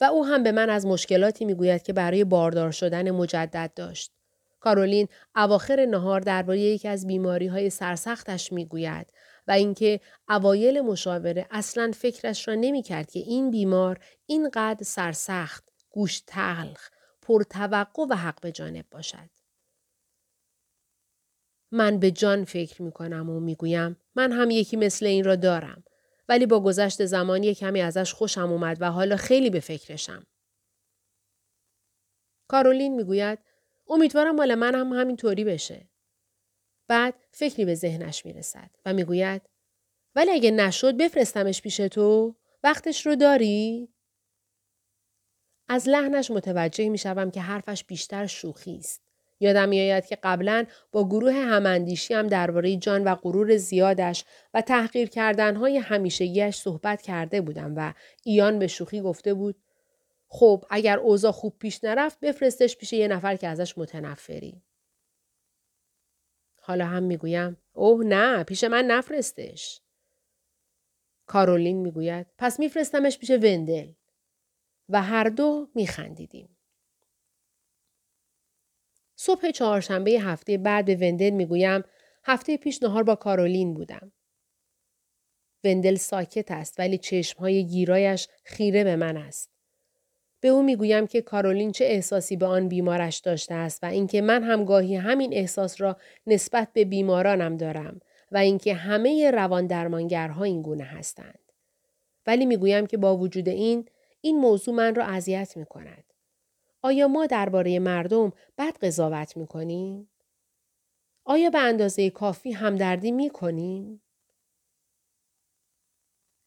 و 0.00 0.04
او 0.04 0.26
هم 0.26 0.42
به 0.42 0.52
من 0.52 0.70
از 0.70 0.86
مشکلاتی 0.86 1.44
می‌گوید 1.44 1.82
که 1.82 1.92
برای 1.92 2.24
باردار 2.24 2.70
شدن 2.70 3.10
مجدد 3.10 3.70
داشت. 3.76 4.12
کارولین 4.60 5.08
اواخر 5.36 5.86
نهار 5.86 6.20
درباره 6.20 6.60
یکی 6.60 6.88
از 6.88 7.06
بیماری 7.06 7.46
های 7.46 7.70
سرسختش 7.70 8.52
می‌گوید 8.52 9.12
و 9.48 9.52
اینکه 9.52 10.00
اوایل 10.28 10.80
مشاوره 10.80 11.46
اصلا 11.50 11.90
فکرش 11.94 12.48
را 12.48 12.54
نمی‌کرد 12.54 13.10
که 13.10 13.20
این 13.20 13.50
بیمار 13.50 13.98
اینقدر 14.26 14.84
سرسخت، 14.84 15.64
گوش 15.90 16.22
تلخ، 16.26 16.90
پرتوقع 17.22 18.06
و 18.10 18.14
حق 18.14 18.40
به 18.40 18.52
جانب 18.52 18.84
باشد. 18.90 19.30
من 21.72 21.98
به 21.98 22.10
جان 22.10 22.44
فکر 22.44 22.82
می 22.82 22.92
کنم 22.92 23.30
و 23.30 23.40
می‌گویم 23.40 23.96
من 24.14 24.32
هم 24.32 24.50
یکی 24.50 24.76
مثل 24.76 25.06
این 25.06 25.24
را 25.24 25.36
دارم 25.36 25.84
ولی 26.28 26.46
با 26.46 26.60
گذشت 26.60 27.04
زمان 27.04 27.42
یک 27.42 27.58
کمی 27.58 27.80
ازش 27.80 28.12
خوشم 28.12 28.52
اومد 28.52 28.76
و 28.80 28.90
حالا 28.90 29.16
خیلی 29.16 29.50
به 29.50 29.60
فکرشم. 29.60 30.26
کارولین 32.48 32.94
می‌گوید 32.94 33.38
امیدوارم 33.88 34.34
مال 34.34 34.54
من 34.54 34.74
هم 34.74 34.92
همینطوری 34.92 35.44
بشه. 35.44 35.88
بعد 36.88 37.14
فکری 37.32 37.64
به 37.64 37.74
ذهنش 37.74 38.26
می‌رسد 38.26 38.70
و 38.84 38.92
می‌گوید 38.92 39.42
ولی 40.14 40.30
اگه 40.30 40.50
نشد 40.50 40.96
بفرستمش 40.96 41.62
پیش 41.62 41.76
تو 41.76 42.36
وقتش 42.62 43.06
رو 43.06 43.16
داری؟ 43.16 43.88
از 45.68 45.88
لحنش 45.88 46.30
متوجه 46.30 46.88
می‌شوم 46.88 47.30
که 47.30 47.40
حرفش 47.40 47.84
بیشتر 47.84 48.26
شوخی 48.26 48.76
است. 48.76 49.05
یادم 49.40 49.68
میآید 49.68 50.06
که 50.06 50.18
قبلا 50.22 50.64
با 50.92 51.08
گروه 51.08 51.32
هماندیشی 51.32 52.14
هم 52.14 52.26
درباره 52.26 52.76
جان 52.76 53.04
و 53.04 53.14
غرور 53.14 53.56
زیادش 53.56 54.24
و 54.54 54.60
تحقیر 54.60 55.08
کردنهای 55.08 55.78
همیشگیش 55.78 56.56
صحبت 56.56 57.02
کرده 57.02 57.40
بودم 57.40 57.74
و 57.76 57.94
ایان 58.24 58.58
به 58.58 58.66
شوخی 58.66 59.00
گفته 59.00 59.34
بود 59.34 59.56
خب 60.28 60.64
اگر 60.70 60.98
اوضاع 60.98 61.32
خوب 61.32 61.58
پیش 61.58 61.84
نرفت 61.84 62.20
بفرستش 62.20 62.76
پیش 62.76 62.92
یه 62.92 63.08
نفر 63.08 63.36
که 63.36 63.48
ازش 63.48 63.78
متنفری. 63.78 64.62
حالا 66.60 66.86
هم 66.86 67.02
می‌گویم 67.02 67.56
اوه 67.72 68.04
نه 68.04 68.44
پیش 68.44 68.64
من 68.64 68.84
نفرستش. 68.84 69.80
کارولین 71.26 71.76
می‌گوید 71.76 72.26
پس 72.38 72.60
میفرستمش 72.60 73.18
پیش 73.18 73.30
وندل. 73.30 73.92
و 74.88 75.02
هر 75.02 75.24
دو 75.24 75.68
میخندیدیم. 75.74 76.55
صبح 79.16 79.50
چهارشنبه 79.50 80.10
هفته 80.10 80.58
بعد 80.58 80.84
به 80.84 80.96
وندل 80.96 81.30
می‌گویم 81.30 81.84
هفته 82.24 82.56
پیش 82.56 82.82
نهار 82.82 83.02
با 83.02 83.14
کارولین 83.14 83.74
بودم. 83.74 84.12
وندل 85.64 85.94
ساکت 85.94 86.50
است 86.50 86.80
ولی 86.80 86.98
چشمهای 86.98 87.66
گیرایش 87.66 88.28
خیره 88.44 88.84
به 88.84 88.96
من 88.96 89.16
است. 89.16 89.50
به 90.40 90.48
او 90.48 90.62
می‌گویم 90.62 91.06
که 91.06 91.20
کارولین 91.20 91.72
چه 91.72 91.84
احساسی 91.84 92.36
به 92.36 92.46
آن 92.46 92.68
بیمارش 92.68 93.18
داشته 93.18 93.54
است 93.54 93.84
و 93.84 93.86
اینکه 93.86 94.20
من 94.20 94.42
هم 94.42 94.64
گاهی 94.64 94.96
همین 94.96 95.34
احساس 95.34 95.80
را 95.80 95.96
نسبت 96.26 96.68
به 96.72 96.84
بیمارانم 96.84 97.56
دارم 97.56 98.00
و 98.32 98.36
اینکه 98.36 98.74
همه 98.74 99.30
روان 99.30 99.66
درمانگرها 99.66 100.44
این 100.44 100.62
گونه 100.62 100.84
هستند. 100.84 101.38
ولی 102.26 102.46
می‌گویم 102.46 102.86
که 102.86 102.96
با 102.96 103.16
وجود 103.16 103.48
این 103.48 103.88
این 104.20 104.38
موضوع 104.38 104.74
من 104.74 104.94
را 104.94 105.04
اذیت 105.04 105.56
می 105.56 105.66
کند. 105.66 106.04
آیا 106.86 107.08
ما 107.08 107.26
درباره 107.26 107.78
مردم 107.78 108.32
بد 108.58 108.78
قضاوت 108.84 109.36
می 109.36 109.46
کنیم؟ 109.46 110.10
آیا 111.24 111.50
به 111.50 111.58
اندازه 111.58 112.10
کافی 112.10 112.52
همدردی 112.52 113.12
می 113.12 113.30
کنیم؟ 113.30 114.02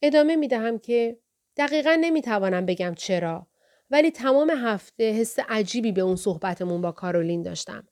ادامه 0.01 0.35
می 0.35 0.47
دهم 0.47 0.79
که 0.79 1.19
دقیقا 1.57 1.97
نمی 2.01 2.21
توانم 2.21 2.65
بگم 2.65 2.93
چرا 2.97 3.47
ولی 3.89 4.11
تمام 4.11 4.49
هفته 4.49 5.11
حس 5.11 5.39
عجیبی 5.39 5.91
به 5.91 6.01
اون 6.01 6.15
صحبتمون 6.15 6.81
با 6.81 6.91
کارولین 6.91 7.43
داشتم. 7.43 7.87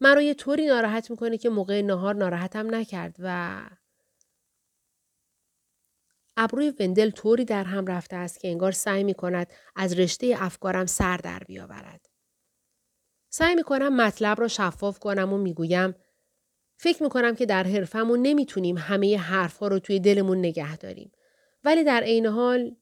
من 0.00 0.14
رو 0.14 0.22
یه 0.22 0.34
طوری 0.34 0.66
ناراحت 0.66 1.10
می‌کنه 1.10 1.38
که 1.38 1.48
موقع 1.48 1.82
نهار 1.82 2.14
ناراحتم 2.14 2.74
نکرد 2.74 3.16
و 3.18 3.60
ابروی 6.36 6.70
وندل 6.70 7.10
طوری 7.10 7.44
در 7.44 7.64
هم 7.64 7.86
رفته 7.86 8.16
است 8.16 8.40
که 8.40 8.48
انگار 8.48 8.72
سعی 8.72 9.04
می 9.04 9.14
کند 9.14 9.52
از 9.76 9.98
رشته 9.98 10.34
افکارم 10.38 10.86
سر 10.86 11.16
در 11.16 11.38
بیاورد. 11.38 12.06
سعی 13.32 13.54
می 13.54 13.62
کنم 13.62 13.96
مطلب 13.96 14.40
را 14.40 14.48
شفاف 14.48 14.98
کنم 14.98 15.32
و 15.32 15.38
می‌گویم 15.38 15.94
فکر 16.78 17.02
می 17.02 17.08
کنم 17.08 17.34
که 17.34 17.46
در 17.46 17.64
حرفمون 17.64 18.22
نمی‌تونیم 18.22 18.78
همه 18.78 19.18
حرفها 19.18 19.68
رو 19.68 19.78
توی 19.78 20.00
دلمون 20.00 20.38
نگه 20.38 20.76
داریم. 20.76 21.12
ولی 21.64 21.84
در 21.84 22.02
عین 22.02 22.26
حال 22.26 22.76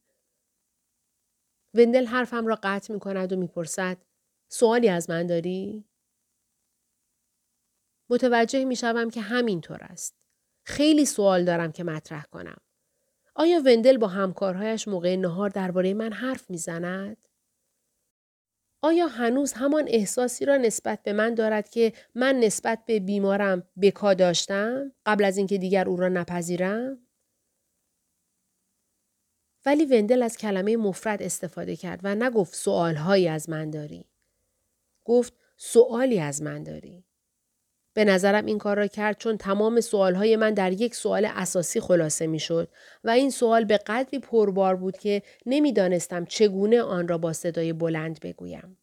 وندل 1.75 2.07
حرفم 2.07 2.47
را 2.47 2.59
قطع 2.63 2.93
می 2.93 3.01
کند 3.01 3.33
و 3.33 3.37
می‌پرسد 3.37 3.97
سوالی 4.49 4.89
از 4.89 5.11
من 5.11 5.27
داری؟ 5.27 5.85
متوجه 8.11 8.65
می 8.65 8.77
شوم 8.77 9.11
که 9.11 9.21
همینطور 9.21 9.79
است. 9.83 10.15
خیلی 10.67 11.07
سوال 11.07 11.45
دارم 11.45 11.73
که 11.73 11.85
مطرح 11.85 12.25
کنم. 12.25 12.57
آیا 13.37 13.63
وندل 13.67 13.97
با 13.97 14.07
همکارهایش 14.07 14.89
موقع 14.89 15.17
نهار 15.17 15.51
درباره 15.51 15.95
من 15.95 16.13
حرف 16.13 16.51
می‌زند؟ 16.51 17.29
آیا 18.83 19.07
هنوز 19.07 19.53
همان 19.53 19.85
احساسی 19.89 20.45
را 20.45 20.57
نسبت 20.57 21.03
به 21.03 21.13
من 21.13 21.35
دارد 21.35 21.69
که 21.69 21.93
من 22.15 22.37
نسبت 22.37 22.85
به 22.87 23.01
بیمارم 23.01 23.69
بکا 23.83 24.15
داشتم 24.15 24.93
قبل 25.07 25.25
از 25.25 25.37
اینکه 25.37 25.59
دیگر 25.59 25.89
او 25.89 25.97
را 25.97 26.09
نپذیرم؟ 26.09 27.07
ولی 29.67 29.85
وندل 29.85 30.23
از 30.23 30.37
کلمه 30.37 30.77
مفرد 30.77 31.23
استفاده 31.23 31.77
کرد 31.77 32.01
و 32.05 32.15
نگفت 32.15 32.55
سوالهایی 32.55 33.29
از 33.29 33.51
من 33.51 33.71
داری. 33.71 34.11
گفت 35.05 35.35
سوالی 35.57 36.21
از 36.21 36.43
من 36.43 36.63
داری. 36.63 37.05
به 37.95 38.05
نظرم 38.05 38.47
این 38.47 38.59
کار 38.59 38.77
را 38.77 38.87
کرد 38.87 39.19
چون 39.19 39.37
تمام 39.37 39.81
سوالهای 39.81 40.37
من 40.37 40.55
در 40.55 40.73
یک 40.73 40.95
سوال 40.95 41.25
اساسی 41.25 41.81
خلاصه 41.81 42.27
می 42.27 42.39
شد 42.39 42.69
و 43.05 43.11
این 43.11 43.31
سوال 43.31 43.65
به 43.65 43.77
قدری 43.77 44.19
پربار 44.19 44.77
بود 44.77 44.99
که 44.99 45.23
نمی‌دانستم 45.47 46.25
چگونه 46.25 46.83
آن 46.83 47.09
را 47.09 47.19
با 47.19 47.33
صدای 47.33 47.73
بلند 47.73 48.21
بگویم. 48.21 48.79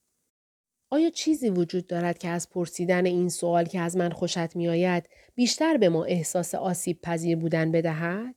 آیا 0.89 1.09
چیزی 1.09 1.49
وجود 1.49 1.87
دارد 1.87 2.17
که 2.17 2.27
از 2.27 2.49
پرسیدن 2.49 3.05
این 3.05 3.29
سوال 3.29 3.65
که 3.65 3.79
از 3.79 3.97
من 3.97 4.09
خوشت 4.09 4.55
می 4.55 4.69
آید 4.69 5.09
بیشتر 5.35 5.77
به 5.77 5.89
ما 5.89 6.03
احساس 6.03 6.55
آسیب 6.55 7.01
پذیر 7.01 7.37
بودن 7.37 7.71
بدهد؟ 7.71 8.35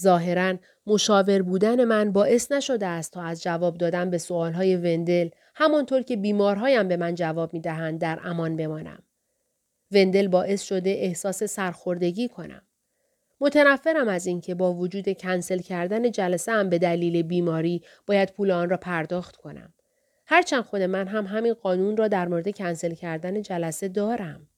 ظاهرا 0.00 0.56
مشاور 0.86 1.42
بودن 1.42 1.84
من 1.84 2.12
باعث 2.12 2.52
نشده 2.52 2.86
است 2.86 3.12
تا 3.12 3.22
از 3.22 3.42
جواب 3.42 3.78
دادن 3.78 4.10
به 4.10 4.18
سوالهای 4.18 4.76
وندل 4.76 5.28
همانطور 5.54 6.02
که 6.02 6.16
بیمارهایم 6.16 6.88
به 6.88 6.96
من 6.96 7.14
جواب 7.14 7.52
می 7.52 7.60
دهند 7.60 8.00
در 8.00 8.20
امان 8.24 8.56
بمانم. 8.56 9.02
وندل 9.92 10.28
باعث 10.28 10.62
شده 10.62 10.90
احساس 10.90 11.42
سرخوردگی 11.42 12.28
کنم. 12.28 12.62
متنفرم 13.40 14.08
از 14.08 14.26
اینکه 14.26 14.54
با 14.54 14.74
وجود 14.74 15.18
کنسل 15.18 15.58
کردن 15.58 16.10
جلسه 16.10 16.52
هم 16.52 16.68
به 16.68 16.78
دلیل 16.78 17.22
بیماری 17.22 17.82
باید 18.06 18.32
پول 18.32 18.50
آن 18.50 18.70
را 18.70 18.76
پرداخت 18.76 19.36
کنم. 19.36 19.74
هرچند 20.26 20.62
خود 20.62 20.82
من 20.82 21.06
هم 21.06 21.26
همین 21.26 21.54
قانون 21.54 21.96
را 21.96 22.08
در 22.08 22.28
مورد 22.28 22.56
کنسل 22.56 22.94
کردن 22.94 23.42
جلسه 23.42 23.88
دارم. 23.88 24.48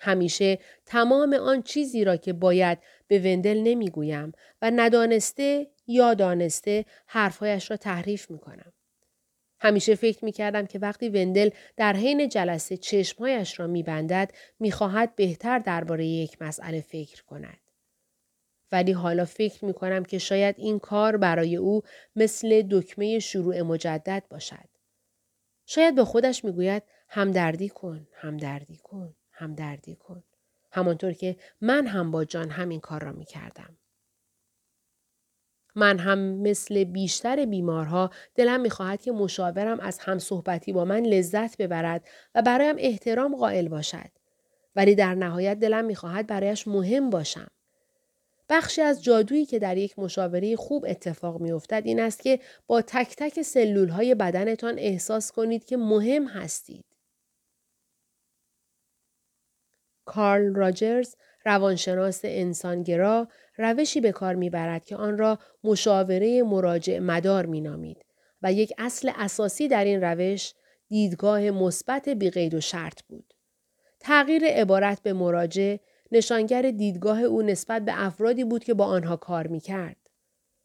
همیشه 0.00 0.58
تمام 0.86 1.32
آن 1.34 1.62
چیزی 1.62 2.04
را 2.04 2.16
که 2.16 2.32
باید 2.32 2.78
به 3.10 3.18
وندل 3.18 3.58
نمی‌گویم 3.58 4.32
و 4.62 4.70
ندانسته 4.74 5.66
یا 5.86 6.14
دانسته 6.14 6.84
حرفهایش 7.06 7.70
را 7.70 7.76
تحریف 7.76 8.30
می 8.30 8.38
کنم. 8.38 8.72
همیشه 9.60 9.94
فکر 9.94 10.24
می 10.24 10.32
کردم 10.32 10.66
که 10.66 10.78
وقتی 10.78 11.08
وندل 11.08 11.50
در 11.76 11.96
حین 11.96 12.28
جلسه 12.28 12.76
چشمهایش 12.76 13.60
را 13.60 13.66
می 13.66 13.82
بندد 13.82 14.32
می 14.60 14.72
خواهد 14.72 15.16
بهتر 15.16 15.58
درباره 15.58 16.06
یک 16.06 16.42
مسئله 16.42 16.80
فکر 16.80 17.24
کند. 17.24 17.60
ولی 18.72 18.92
حالا 18.92 19.24
فکر 19.24 19.64
می 19.64 19.74
کنم 19.74 20.04
که 20.04 20.18
شاید 20.18 20.54
این 20.58 20.78
کار 20.78 21.16
برای 21.16 21.56
او 21.56 21.82
مثل 22.16 22.62
دکمه 22.70 23.18
شروع 23.18 23.62
مجدد 23.62 24.24
باشد. 24.30 24.68
شاید 25.66 25.94
به 25.94 26.04
خودش 26.04 26.44
می 26.44 26.52
گوید 26.52 26.82
همدردی 27.08 27.68
کن، 27.68 28.06
همدردی 28.12 28.76
کن. 28.76 29.14
همدردی 29.32 29.94
کن. 29.94 30.24
همانطور 30.72 31.12
که 31.12 31.36
من 31.60 31.86
هم 31.86 32.10
با 32.10 32.24
جان 32.24 32.50
همین 32.50 32.80
کار 32.80 33.04
را 33.04 33.12
می 33.12 33.24
کردم. 33.24 33.76
من 35.74 35.98
هم 35.98 36.18
مثل 36.18 36.84
بیشتر 36.84 37.44
بیمارها 37.44 38.10
دلم 38.34 38.60
می‌خواهد 38.60 39.02
که 39.02 39.12
مشاورم 39.12 39.80
از 39.80 39.98
هم 39.98 40.18
صحبتی 40.18 40.72
با 40.72 40.84
من 40.84 41.00
لذت 41.00 41.56
ببرد 41.56 42.08
و 42.34 42.42
برایم 42.42 42.76
احترام 42.78 43.36
قائل 43.36 43.68
باشد. 43.68 44.10
ولی 44.76 44.94
در 44.94 45.14
نهایت 45.14 45.58
دلم 45.58 45.84
می‌خواهد 45.84 46.26
برایش 46.26 46.68
مهم 46.68 47.10
باشم. 47.10 47.50
بخشی 48.48 48.82
از 48.82 49.04
جادویی 49.04 49.46
که 49.46 49.58
در 49.58 49.76
یک 49.76 49.98
مشاوره 49.98 50.56
خوب 50.56 50.84
اتفاق 50.88 51.40
میافتد 51.40 51.82
این 51.84 52.00
است 52.00 52.22
که 52.22 52.40
با 52.66 52.82
تک 52.82 53.14
تک 53.16 53.42
سلول 53.42 53.88
های 53.88 54.14
بدنتان 54.14 54.78
احساس 54.78 55.32
کنید 55.32 55.64
که 55.64 55.76
مهم 55.76 56.26
هستید. 56.26 56.84
کارل 60.10 60.54
راجرز 60.54 61.14
روانشناس 61.44 62.20
انسانگرا 62.24 63.28
روشی 63.58 64.00
به 64.00 64.12
کار 64.12 64.34
می‌برد 64.34 64.84
که 64.84 64.96
آن 64.96 65.18
را 65.18 65.38
مشاوره 65.64 66.42
مراجع 66.42 66.98
مدار 66.98 67.46
مینامید 67.46 68.04
و 68.42 68.52
یک 68.52 68.72
اصل 68.78 69.10
اساسی 69.16 69.68
در 69.68 69.84
این 69.84 70.00
روش 70.00 70.54
دیدگاه 70.88 71.50
مثبت 71.50 72.08
بیقید 72.08 72.54
و 72.54 72.60
شرط 72.60 73.02
بود. 73.02 73.34
تغییر 74.00 74.44
عبارت 74.44 75.02
به 75.02 75.12
مراجع 75.12 75.76
نشانگر 76.12 76.62
دیدگاه 76.62 77.20
او 77.20 77.42
نسبت 77.42 77.84
به 77.84 77.92
افرادی 78.06 78.44
بود 78.44 78.64
که 78.64 78.74
با 78.74 78.84
آنها 78.84 79.16
کار 79.16 79.46
می‌کرد. 79.46 79.96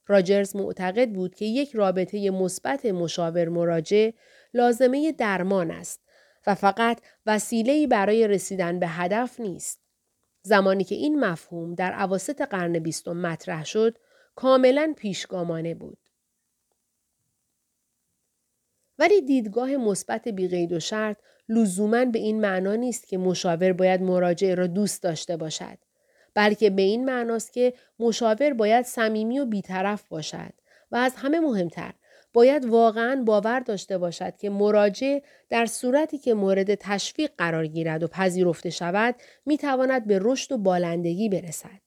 راجرز 0.08 0.55
معتقد 0.55 1.10
بود 1.10 1.36
که 1.36 1.45
یک 1.45 1.71
رابطه 1.71 2.29
مثبت 2.29 2.86
مشاور 2.86 3.49
مراجع 3.49 4.10
لازمه 4.53 5.12
درمان 5.12 5.71
است 5.71 6.04
و 6.47 6.55
فقط 6.55 7.01
وسیله‌ای 7.25 7.88
برای 7.88 8.27
رسیدن 8.27 8.79
به 8.79 8.88
هدف 8.88 9.39
نیست. 9.39 9.81
زمانی 10.41 10.84
که 10.84 10.95
این 10.95 11.19
مفهوم 11.19 11.75
در 11.75 11.91
عواسط 11.91 12.41
قرن 12.41 12.79
بیستم 12.79 13.17
مطرح 13.17 13.65
شد، 13.65 13.97
کاملا 14.36 14.93
پیشگامانه 14.97 15.75
بود. 15.75 15.97
ولی 18.99 19.21
دیدگاه 19.21 19.77
مثبت 19.77 20.27
بیقید 20.27 20.73
و 20.73 20.79
شرط 20.79 21.17
لزوما 21.49 22.05
به 22.05 22.19
این 22.19 22.41
معنا 22.41 22.75
نیست 22.75 23.08
که 23.08 23.17
مشاور 23.17 23.73
باید 23.73 24.01
مراجعه 24.01 24.55
را 24.55 24.67
دوست 24.67 25.03
داشته 25.03 25.38
باشد 25.38 25.77
بلکه 26.34 26.69
به 26.69 26.81
این 26.81 27.05
معناست 27.05 27.53
که 27.53 27.73
مشاور 27.99 28.53
باید 28.53 28.86
صمیمی 28.86 29.39
و 29.39 29.45
بیطرف 29.45 30.08
باشد 30.08 30.53
و 30.91 30.95
از 30.95 31.15
همه 31.15 31.39
مهمتر 31.39 31.93
باید 32.35 32.65
واقعا 32.65 33.23
باور 33.25 33.59
داشته 33.59 33.97
باشد 33.97 34.37
که 34.37 34.49
مراجع 34.49 35.19
در 35.49 35.65
صورتی 35.65 36.17
که 36.17 36.33
مورد 36.33 36.75
تشویق 36.75 37.31
قرار 37.37 37.67
گیرد 37.67 38.03
و 38.03 38.07
پذیرفته 38.07 38.69
شود 38.69 39.15
می 39.45 39.57
تواند 39.57 40.07
به 40.07 40.19
رشد 40.21 40.51
و 40.51 40.57
بالندگی 40.57 41.29
برسد. 41.29 41.81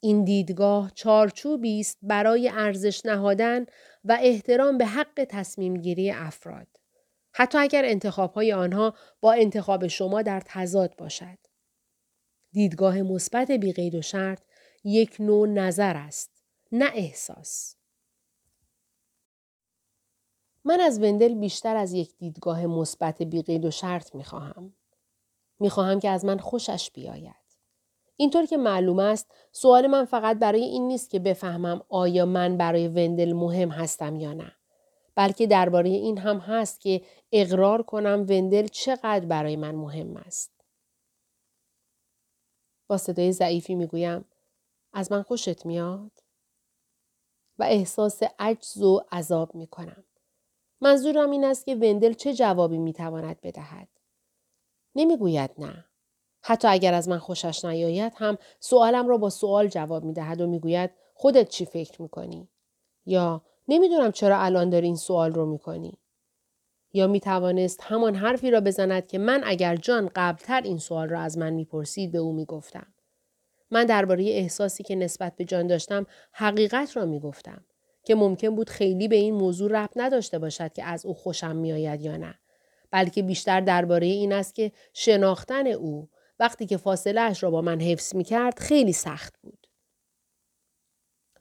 این 0.00 0.24
دیدگاه 0.24 0.92
چارچوبی 0.94 1.80
است 1.80 1.98
برای 2.02 2.48
ارزش 2.48 3.06
نهادن 3.06 3.66
و 4.04 4.18
احترام 4.20 4.78
به 4.78 4.86
حق 4.86 5.26
تصمیم 5.28 5.76
گیری 5.76 6.10
افراد. 6.10 6.68
حتی 7.32 7.58
اگر 7.58 7.84
انتخابهای 7.84 8.52
آنها 8.52 8.94
با 9.20 9.32
انتخاب 9.32 9.86
شما 9.86 10.22
در 10.22 10.42
تضاد 10.46 10.96
باشد. 10.96 11.38
دیدگاه 12.52 13.02
مثبت 13.02 13.50
بیقید 13.50 13.94
و 13.94 14.02
شرط 14.02 14.40
یک 14.84 15.16
نوع 15.20 15.48
نظر 15.48 15.96
است، 15.96 16.30
نه 16.72 16.90
احساس. 16.94 17.76
من 20.64 20.80
از 20.80 21.02
وندل 21.02 21.34
بیشتر 21.34 21.76
از 21.76 21.92
یک 21.92 22.16
دیدگاه 22.16 22.66
مثبت 22.66 23.22
بیقید 23.22 23.64
و 23.64 23.70
شرط 23.70 24.14
می 24.14 24.24
خواهم. 24.24 24.74
می 25.60 25.70
خواهم 25.70 26.00
که 26.00 26.08
از 26.08 26.24
من 26.24 26.38
خوشش 26.38 26.90
بیاید. 26.90 27.44
اینطور 28.16 28.46
که 28.46 28.56
معلوم 28.56 28.98
است 28.98 29.34
سوال 29.52 29.86
من 29.86 30.04
فقط 30.04 30.38
برای 30.38 30.62
این 30.62 30.88
نیست 30.88 31.10
که 31.10 31.18
بفهمم 31.18 31.82
آیا 31.88 32.26
من 32.26 32.56
برای 32.56 32.88
وندل 32.88 33.32
مهم 33.32 33.68
هستم 33.68 34.16
یا 34.16 34.32
نه. 34.32 34.52
بلکه 35.14 35.46
درباره 35.46 35.90
این 35.90 36.18
هم 36.18 36.38
هست 36.38 36.80
که 36.80 37.04
اقرار 37.32 37.82
کنم 37.82 38.26
وندل 38.28 38.66
چقدر 38.66 39.24
برای 39.24 39.56
من 39.56 39.74
مهم 39.74 40.16
است. 40.16 40.50
با 42.86 42.96
صدای 42.96 43.32
ضعیفی 43.32 43.74
می‌گویم 43.74 44.24
از 44.92 45.12
من 45.12 45.22
خوشت 45.22 45.66
میاد؟ 45.66 46.22
و 47.58 47.62
احساس 47.62 48.22
عجز 48.38 48.82
و 48.82 49.04
عذاب 49.12 49.54
می 49.54 49.66
کنم. 49.66 50.04
منظورم 50.80 51.30
این 51.30 51.44
است 51.44 51.66
که 51.66 51.74
وندل 51.74 52.12
چه 52.12 52.34
جوابی 52.34 52.78
می‌تواند 52.78 53.40
بدهد. 53.42 53.88
نمی‌گوید 54.94 55.50
نه. 55.58 55.84
حتی 56.42 56.68
اگر 56.68 56.94
از 56.94 57.08
من 57.08 57.18
خوشش 57.18 57.64
نیاید 57.64 58.12
هم 58.16 58.38
سوالم 58.60 59.08
را 59.08 59.18
با 59.18 59.30
سوال 59.30 59.68
جواب 59.68 60.04
می‌دهد 60.04 60.40
و 60.40 60.46
می‌گوید 60.46 60.90
خودت 61.14 61.48
چی 61.48 61.64
فکر 61.64 62.02
می‌کنی؟ 62.02 62.48
یا 63.06 63.42
نمی‌دونم 63.68 64.12
چرا 64.12 64.38
الان 64.38 64.70
داری 64.70 64.86
این 64.86 64.96
سوال 64.96 65.32
رو 65.32 65.46
می‌کنی؟ 65.46 65.98
یا 66.92 67.06
می 67.06 67.20
توانست 67.20 67.80
همان 67.82 68.14
حرفی 68.14 68.50
را 68.50 68.60
بزند 68.60 69.06
که 69.06 69.18
من 69.18 69.42
اگر 69.44 69.76
جان 69.76 70.10
قبلتر 70.16 70.60
این 70.60 70.78
سوال 70.78 71.08
را 71.08 71.20
از 71.20 71.38
من 71.38 71.52
می‌پرسید 71.52 72.12
به 72.12 72.18
او 72.18 72.32
می‌گفتم. 72.32 72.94
من 73.70 73.84
درباره 73.84 74.24
احساسی 74.24 74.82
که 74.82 74.96
نسبت 74.96 75.36
به 75.36 75.44
جان 75.44 75.66
داشتم 75.66 76.06
حقیقت 76.32 76.96
را 76.96 77.04
می‌گفتم. 77.04 77.64
که 78.04 78.14
ممکن 78.14 78.56
بود 78.56 78.70
خیلی 78.70 79.08
به 79.08 79.16
این 79.16 79.34
موضوع 79.34 79.70
ربط 79.70 79.92
نداشته 79.96 80.38
باشد 80.38 80.72
که 80.72 80.84
از 80.84 81.06
او 81.06 81.14
خوشم 81.14 81.56
میآید 81.56 82.00
یا 82.00 82.16
نه 82.16 82.38
بلکه 82.90 83.22
بیشتر 83.22 83.60
درباره 83.60 84.06
این 84.06 84.32
است 84.32 84.54
که 84.54 84.72
شناختن 84.92 85.66
او 85.66 86.10
وقتی 86.38 86.66
که 86.66 86.76
فاصله 86.76 87.20
اش 87.20 87.42
را 87.42 87.50
با 87.50 87.62
من 87.62 87.80
حفظ 87.80 88.14
می 88.14 88.24
کرد 88.24 88.58
خیلی 88.58 88.92
سخت 88.92 89.38
بود. 89.42 89.66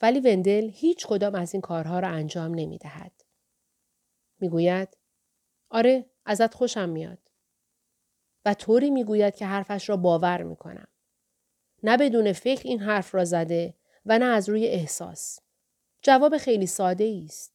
ولی 0.02 0.20
وندل 0.20 0.70
هیچ 0.74 1.08
کدام 1.08 1.36
از 1.36 1.54
این 1.54 1.62
کارها 1.62 2.00
را 2.00 2.08
انجام 2.08 2.56
نمی 2.56 2.78
دهد. 2.78 3.12
می 4.40 4.50
گوید 4.50 4.98
آره 5.70 6.06
ازت 6.26 6.54
خوشم 6.54 6.90
میاد. 6.90 7.18
و 8.46 8.54
طوری 8.54 8.90
می‌گوید 8.90 9.36
که 9.36 9.46
حرفش 9.46 9.90
را 9.90 9.98
باور 9.98 10.44
می‌کنم. 10.44 10.88
نه 11.84 11.98
بدون 11.98 12.34
فکر 12.34 12.68
این 12.68 12.80
حرف 12.80 13.16
را 13.16 13.26
زده 13.26 13.74
و 14.06 14.20
نه 14.20 14.26
از 14.26 14.50
روی 14.50 14.68
احساس. 14.68 15.40
جواب 16.04 16.38
خیلی 16.38 16.68
ساده 16.68 17.24
است. 17.26 17.54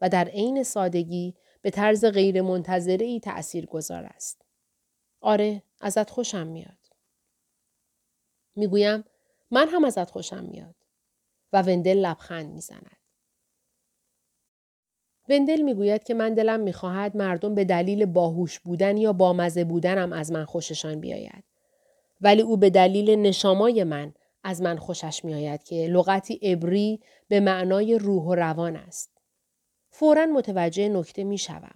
و 0.00 0.08
در 0.08 0.28
عین 0.28 0.62
سادگی 0.62 1.34
به 1.62 1.70
طرز 1.70 2.04
غیر 2.04 2.42
منتظره 2.42 3.06
ای 3.06 3.20
تأثیر 3.20 3.66
گذار 3.66 4.04
است. 4.04 4.42
آره 5.20 5.62
ازت 5.80 6.10
خوشم 6.10 6.46
میاد. 6.46 6.78
می‌گویم 8.56 9.04
من 9.50 9.68
هم 9.68 9.84
ازت 9.84 10.10
خوشم 10.10 10.44
میاد. 10.44 10.74
و 11.52 11.62
وندل 11.62 11.98
لبخند 11.98 12.52
می‌زند. 12.52 12.96
وندل 15.28 15.60
می‌گوید 15.62 16.04
که 16.04 16.14
من 16.14 16.34
دلم 16.34 16.60
می‌خواهد 16.60 17.16
مردم 17.16 17.54
به 17.54 17.64
دلیل 17.64 18.06
باهوش 18.06 18.60
بودن 18.60 18.96
یا 18.96 19.12
بامزه 19.12 19.64
بودنم 19.64 20.12
از 20.12 20.32
من 20.32 20.44
خوششان 20.44 21.00
بیاید. 21.00 21.44
ولی 22.20 22.42
او 22.42 22.56
به 22.56 22.70
دلیل 22.70 23.10
نشامای 23.10 23.84
من 23.84 24.14
از 24.44 24.62
من 24.62 24.76
خوشش 24.76 25.24
میآید 25.24 25.62
که 25.62 25.74
لغتی 25.74 26.34
عبری 26.34 27.00
به 27.28 27.40
معنای 27.40 27.98
روح 27.98 28.22
و 28.22 28.34
روان 28.34 28.76
است. 28.76 29.18
فورا 29.90 30.26
متوجه 30.26 30.88
نکته 30.88 31.24
می 31.24 31.38
شوم. 31.38 31.74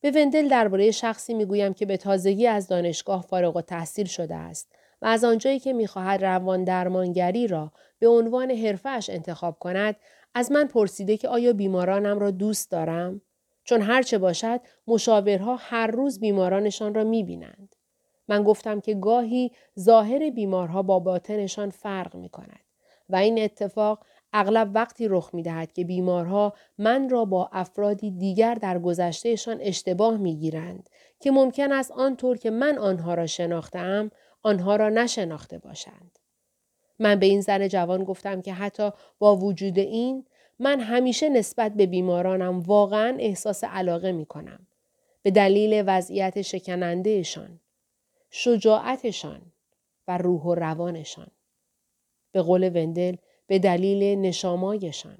به 0.00 0.10
وندل 0.10 0.48
درباره 0.48 0.90
شخصی 0.90 1.34
می‌گویم 1.34 1.74
که 1.74 1.86
به 1.86 1.96
تازگی 1.96 2.46
از 2.46 2.68
دانشگاه 2.68 3.22
فارغ 3.22 3.56
و 3.56 3.60
تحصیل 3.60 4.06
شده 4.06 4.34
است 4.34 4.72
و 5.02 5.06
از 5.06 5.24
آنجایی 5.24 5.58
که 5.58 5.72
می‌خواهد 5.72 6.24
روان 6.24 6.64
درمانگری 6.64 7.46
را 7.46 7.72
به 7.98 8.08
عنوان 8.08 8.50
حرفش 8.50 9.10
انتخاب 9.10 9.58
کند 9.58 9.96
از 10.34 10.52
من 10.52 10.66
پرسیده 10.66 11.16
که 11.16 11.28
آیا 11.28 11.52
بیمارانم 11.52 12.18
را 12.18 12.30
دوست 12.30 12.70
دارم 12.70 13.20
چون 13.64 13.82
هرچه 13.82 14.18
باشد 14.18 14.60
مشاورها 14.86 15.56
هر 15.56 15.86
روز 15.86 16.20
بیمارانشان 16.20 16.94
را 16.94 17.04
می‌بینند 17.04 17.74
من 18.30 18.42
گفتم 18.42 18.80
که 18.80 18.94
گاهی 18.94 19.52
ظاهر 19.78 20.30
بیمارها 20.30 20.82
با 20.82 20.98
باطنشان 20.98 21.70
فرق 21.70 22.14
می 22.14 22.28
کند 22.28 22.60
و 23.08 23.16
این 23.16 23.38
اتفاق 23.42 24.04
اغلب 24.32 24.70
وقتی 24.74 25.08
رخ 25.08 25.30
می 25.34 25.42
دهد 25.42 25.72
که 25.72 25.84
بیمارها 25.84 26.52
من 26.78 27.08
را 27.08 27.24
با 27.24 27.50
افرادی 27.52 28.10
دیگر 28.10 28.54
در 28.54 28.78
گذشتهشان 28.78 29.58
اشتباه 29.60 30.16
می 30.16 30.36
گیرند 30.36 30.90
که 31.20 31.30
ممکن 31.30 31.72
است 31.72 31.90
آنطور 31.92 32.36
که 32.36 32.50
من 32.50 32.78
آنها 32.78 33.14
را 33.14 33.26
شناختم 33.26 34.10
آنها 34.42 34.76
را 34.76 34.88
نشناخته 34.88 35.58
باشند. 35.58 36.18
من 36.98 37.18
به 37.18 37.26
این 37.26 37.40
زن 37.40 37.68
جوان 37.68 38.04
گفتم 38.04 38.42
که 38.42 38.52
حتی 38.52 38.90
با 39.18 39.36
وجود 39.36 39.78
این 39.78 40.26
من 40.58 40.80
همیشه 40.80 41.28
نسبت 41.28 41.74
به 41.74 41.86
بیمارانم 41.86 42.60
واقعا 42.60 43.16
احساس 43.18 43.64
علاقه 43.64 44.12
می 44.12 44.26
کنم. 44.26 44.66
به 45.22 45.30
دلیل 45.30 45.84
وضعیت 45.86 46.42
شکنندهشان، 46.42 47.60
شجاعتشان 48.30 49.52
و 50.08 50.18
روح 50.18 50.42
و 50.42 50.54
روانشان. 50.54 51.30
به 52.32 52.42
قول 52.42 52.76
وندل 52.76 53.16
به 53.46 53.58
دلیل 53.58 54.18
نشامایشان. 54.18 55.18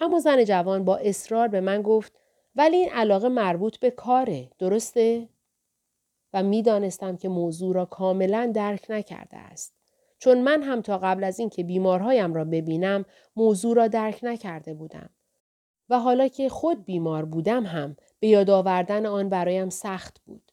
اما 0.00 0.18
زن 0.18 0.44
جوان 0.44 0.84
با 0.84 0.96
اصرار 0.96 1.48
به 1.48 1.60
من 1.60 1.82
گفت 1.82 2.12
ولی 2.54 2.76
این 2.76 2.90
علاقه 2.90 3.28
مربوط 3.28 3.78
به 3.78 3.90
کاره 3.90 4.50
درسته؟ 4.58 5.28
و 6.32 6.42
می‌دانستم 6.42 7.16
که 7.16 7.28
موضوع 7.28 7.74
را 7.74 7.84
کاملا 7.84 8.52
درک 8.54 8.86
نکرده 8.88 9.36
است. 9.36 9.74
چون 10.18 10.40
من 10.40 10.62
هم 10.62 10.82
تا 10.82 10.98
قبل 10.98 11.24
از 11.24 11.38
اینکه 11.38 11.64
بیمارهایم 11.64 12.34
را 12.34 12.44
ببینم 12.44 13.04
موضوع 13.36 13.76
را 13.76 13.88
درک 13.88 14.20
نکرده 14.22 14.74
بودم. 14.74 15.10
و 15.88 15.98
حالا 15.98 16.28
که 16.28 16.48
خود 16.48 16.84
بیمار 16.84 17.24
بودم 17.24 17.66
هم 17.66 17.96
به 18.20 18.28
یاد 18.28 18.50
آوردن 18.50 19.06
آن 19.06 19.28
برایم 19.28 19.68
سخت 19.68 20.20
بود. 20.24 20.49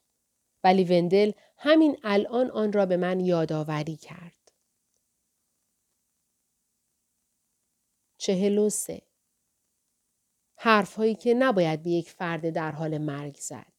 ولی 0.64 0.84
وندل 0.84 1.32
همین 1.56 1.98
الان 2.02 2.50
آن 2.50 2.72
را 2.72 2.86
به 2.86 2.96
من 2.96 3.20
یادآوری 3.20 3.96
کرد. 3.96 4.52
چهل 8.18 8.58
و 8.58 8.70
سه 8.70 9.02
حرفهایی 10.56 11.14
که 11.14 11.34
نباید 11.34 11.82
به 11.82 11.90
یک 11.90 12.10
فرد 12.10 12.50
در 12.50 12.70
حال 12.70 12.98
مرگ 12.98 13.36
زد. 13.36 13.72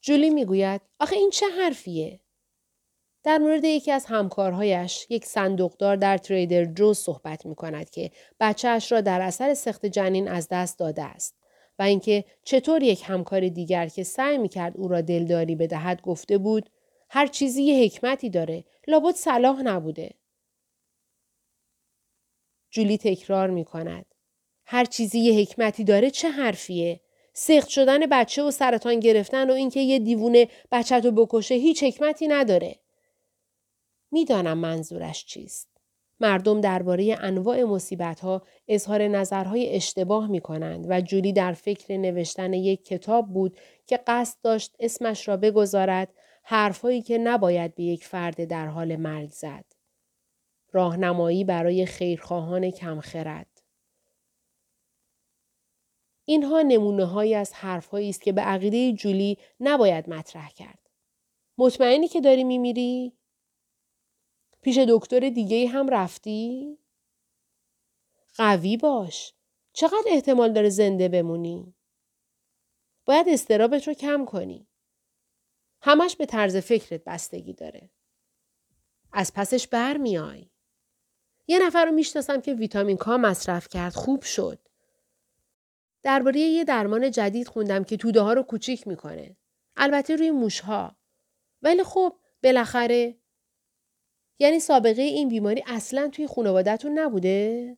جولی 0.00 0.30
می‌گوید 0.30 0.80
آخه 1.00 1.16
این 1.16 1.30
چه 1.30 1.46
حرفیه؟ 1.48 2.20
در 3.22 3.38
مورد 3.38 3.64
یکی 3.64 3.92
از 3.92 4.06
همکارهایش 4.06 5.06
یک 5.10 5.24
صندوقدار 5.24 5.96
در 5.96 6.18
تریدر 6.18 6.64
جوز 6.64 6.98
صحبت 6.98 7.46
می 7.46 7.54
کند 7.54 7.90
که 7.90 8.10
بچهش 8.40 8.92
را 8.92 9.00
در 9.00 9.20
اثر 9.20 9.54
سخت 9.54 9.86
جنین 9.86 10.28
از 10.28 10.48
دست 10.50 10.78
داده 10.78 11.02
است 11.02 11.43
و 11.78 11.82
اینکه 11.82 12.24
چطور 12.44 12.82
یک 12.82 13.02
همکار 13.04 13.48
دیگر 13.48 13.88
که 13.88 14.02
سعی 14.02 14.38
می 14.38 14.48
کرد 14.48 14.76
او 14.76 14.88
را 14.88 15.00
دلداری 15.00 15.54
بدهد 15.54 16.02
گفته 16.02 16.38
بود 16.38 16.70
هر 17.10 17.26
چیزی 17.26 17.62
یه 17.62 17.84
حکمتی 17.84 18.30
داره 18.30 18.64
لابد 18.88 19.14
صلاح 19.14 19.62
نبوده. 19.62 20.14
جولی 22.70 22.98
تکرار 22.98 23.50
می 23.50 23.64
کند. 23.64 24.06
هر 24.66 24.84
چیزی 24.84 25.18
یه 25.18 25.40
حکمتی 25.40 25.84
داره 25.84 26.10
چه 26.10 26.28
حرفیه؟ 26.28 27.00
سخت 27.32 27.68
شدن 27.68 28.06
بچه 28.06 28.42
و 28.42 28.50
سرطان 28.50 29.00
گرفتن 29.00 29.50
و 29.50 29.52
اینکه 29.52 29.80
یه 29.80 29.98
دیوونه 29.98 30.48
بچه 30.72 31.00
تو 31.00 31.12
بکشه 31.12 31.54
هیچ 31.54 31.82
حکمتی 31.82 32.28
نداره. 32.28 32.76
می‌دانم 34.10 34.58
منظورش 34.58 35.24
چیست. 35.24 35.73
مردم 36.20 36.60
درباره 36.60 37.16
انواع 37.20 37.64
مصیبت 37.64 38.20
ها 38.20 38.42
اظهار 38.68 39.08
نظرهای 39.08 39.70
اشتباه 39.76 40.26
می 40.30 40.40
کنند 40.40 40.86
و 40.88 41.00
جولی 41.00 41.32
در 41.32 41.52
فکر 41.52 41.96
نوشتن 41.96 42.52
یک 42.52 42.84
کتاب 42.84 43.32
بود 43.32 43.58
که 43.86 44.00
قصد 44.06 44.38
داشت 44.42 44.76
اسمش 44.80 45.28
را 45.28 45.36
بگذارد 45.36 46.14
حرفهایی 46.42 47.02
که 47.02 47.18
نباید 47.18 47.74
به 47.74 47.82
یک 47.82 48.04
فرد 48.04 48.44
در 48.44 48.66
حال 48.66 48.96
مرگ 48.96 49.30
زد. 49.30 49.64
راهنمایی 50.72 51.44
برای 51.44 51.86
خیرخواهان 51.86 52.70
کمخرد. 52.70 53.62
اینها 56.24 56.62
نمونه 56.62 57.04
هایی 57.04 57.34
از 57.34 57.52
حرفهایی 57.52 58.10
است 58.10 58.22
که 58.22 58.32
به 58.32 58.40
عقیده 58.40 58.92
جولی 58.92 59.38
نباید 59.60 60.10
مطرح 60.10 60.50
کرد. 60.50 60.78
مطمئنی 61.58 62.08
که 62.08 62.20
داری 62.20 62.44
میمیری؟ 62.44 63.12
پیش 64.64 64.78
دکتر 64.78 65.28
دیگه 65.28 65.68
هم 65.68 65.88
رفتی؟ 65.88 66.78
قوی 68.36 68.76
باش. 68.76 69.34
چقدر 69.72 70.04
احتمال 70.06 70.52
داره 70.52 70.68
زنده 70.68 71.08
بمونی؟ 71.08 71.74
باید 73.04 73.28
استرابت 73.28 73.88
رو 73.88 73.94
کم 73.94 74.24
کنی. 74.24 74.68
همش 75.80 76.16
به 76.16 76.26
طرز 76.26 76.56
فکرت 76.56 77.04
بستگی 77.04 77.52
داره. 77.52 77.90
از 79.12 79.32
پسش 79.34 79.68
برمیای. 79.68 80.50
یه 81.46 81.58
نفر 81.58 81.84
رو 81.84 81.92
می‌شناسم 81.92 82.40
که 82.40 82.54
ویتامین 82.54 82.96
کا 82.96 83.16
مصرف 83.16 83.68
کرد 83.68 83.94
خوب 83.94 84.22
شد. 84.22 84.68
درباره 86.02 86.40
یه 86.40 86.64
درمان 86.64 87.10
جدید 87.10 87.48
خوندم 87.48 87.84
که 87.84 87.96
توده 87.96 88.20
ها 88.20 88.32
رو 88.32 88.42
کوچیک 88.42 88.86
می‌کنه. 88.88 89.36
البته 89.76 90.16
روی 90.16 90.30
موشها. 90.30 90.96
ولی 91.62 91.84
خب 91.84 92.16
بالاخره 92.42 93.23
یعنی 94.38 94.60
سابقه 94.60 95.02
این 95.02 95.28
بیماری 95.28 95.62
اصلا 95.66 96.08
توی 96.08 96.26
خانوادهتون 96.26 96.98
نبوده؟ 96.98 97.76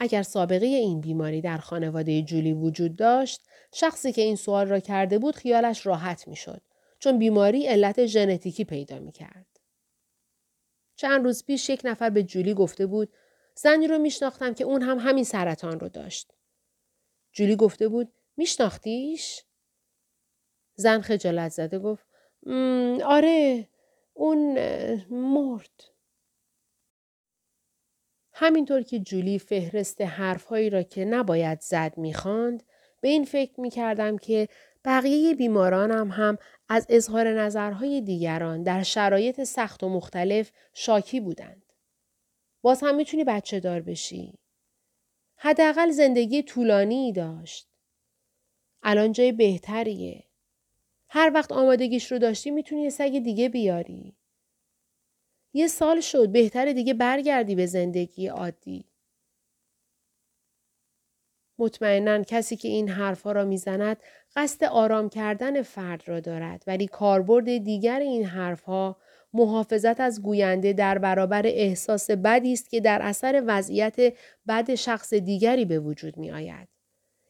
اگر 0.00 0.22
سابقه 0.22 0.66
این 0.66 1.00
بیماری 1.00 1.40
در 1.40 1.58
خانواده 1.58 2.22
جولی 2.22 2.52
وجود 2.52 2.96
داشت، 2.96 3.46
شخصی 3.74 4.12
که 4.12 4.22
این 4.22 4.36
سوال 4.36 4.68
را 4.68 4.80
کرده 4.80 5.18
بود 5.18 5.36
خیالش 5.36 5.86
راحت 5.86 6.28
می‌شد 6.28 6.62
چون 6.98 7.18
بیماری 7.18 7.66
علت 7.66 8.06
ژنتیکی 8.06 8.64
پیدا 8.64 8.98
می 8.98 9.12
کرد. 9.12 9.60
چند 10.96 11.24
روز 11.24 11.44
پیش 11.44 11.68
یک 11.68 11.80
نفر 11.84 12.10
به 12.10 12.22
جولی 12.22 12.54
گفته 12.54 12.86
بود 12.86 13.12
زنی 13.56 13.86
رو 13.86 13.98
میشناختم 13.98 14.54
که 14.54 14.64
اون 14.64 14.82
هم 14.82 14.98
همین 14.98 15.24
سرطان 15.24 15.80
رو 15.80 15.88
داشت. 15.88 16.32
جولی 17.32 17.56
گفته 17.56 17.88
بود 17.88 18.12
میشناختیش؟ 18.36 19.44
زن 20.74 21.00
خجالت 21.00 21.52
زده 21.52 21.78
گفت 21.78 22.06
آره 23.04 23.68
اون 24.14 24.54
مرد. 25.10 25.84
همینطور 28.32 28.82
که 28.82 28.98
جولی 28.98 29.38
فهرست 29.38 30.00
حرفهایی 30.00 30.70
را 30.70 30.82
که 30.82 31.04
نباید 31.04 31.60
زد 31.60 31.98
می‌خواند 31.98 32.62
به 33.00 33.08
این 33.08 33.24
فکر 33.24 33.60
می‌کردم 33.60 34.18
که 34.18 34.48
بقیه 34.84 35.34
بیمارانم 35.34 36.10
هم 36.10 36.38
از 36.68 36.86
اظهار 36.88 37.40
نظرهای 37.40 38.00
دیگران 38.00 38.62
در 38.62 38.82
شرایط 38.82 39.44
سخت 39.44 39.82
و 39.82 39.88
مختلف 39.88 40.52
شاکی 40.72 41.20
بودند. 41.20 41.72
باز 42.62 42.80
هم 42.82 42.94
می‌تونی 42.94 43.24
بچه 43.24 43.60
دار 43.60 43.80
بشی. 43.80 44.38
حداقل 45.36 45.90
زندگی 45.90 46.42
طولانی 46.42 47.12
داشت. 47.12 47.68
الان 48.82 49.12
جای 49.12 49.32
بهتریه. 49.32 50.24
هر 51.16 51.30
وقت 51.34 51.52
آمادگیش 51.52 52.12
رو 52.12 52.18
داشتی 52.18 52.50
می‌تونی 52.50 52.82
یه 52.82 52.90
سگ 52.90 53.18
دیگه 53.18 53.48
بیاری. 53.48 54.16
یه 55.52 55.66
سال 55.66 56.00
شد 56.00 56.28
بهتره 56.28 56.72
دیگه 56.72 56.94
برگردی 56.94 57.54
به 57.54 57.66
زندگی 57.66 58.26
عادی. 58.26 58.84
مطمئنا 61.58 62.22
کسی 62.22 62.56
که 62.56 62.68
این 62.68 62.88
حرفها 62.88 63.32
را 63.32 63.44
می‌زند 63.44 63.96
قصد 64.36 64.64
آرام 64.64 65.08
کردن 65.08 65.62
فرد 65.62 66.08
را 66.08 66.20
دارد 66.20 66.64
ولی 66.66 66.86
کاربرد 66.86 67.58
دیگر 67.58 68.00
این 68.00 68.24
حرفها 68.24 68.96
محافظت 69.32 70.00
از 70.00 70.22
گوینده 70.22 70.72
در 70.72 70.98
برابر 70.98 71.46
احساس 71.46 72.10
بدی 72.10 72.52
است 72.52 72.70
که 72.70 72.80
در 72.80 73.02
اثر 73.02 73.42
وضعیت 73.46 73.96
بد 74.48 74.74
شخص 74.74 75.14
دیگری 75.14 75.64
به 75.64 75.78
وجود 75.78 76.16
می 76.16 76.30
آید. 76.30 76.73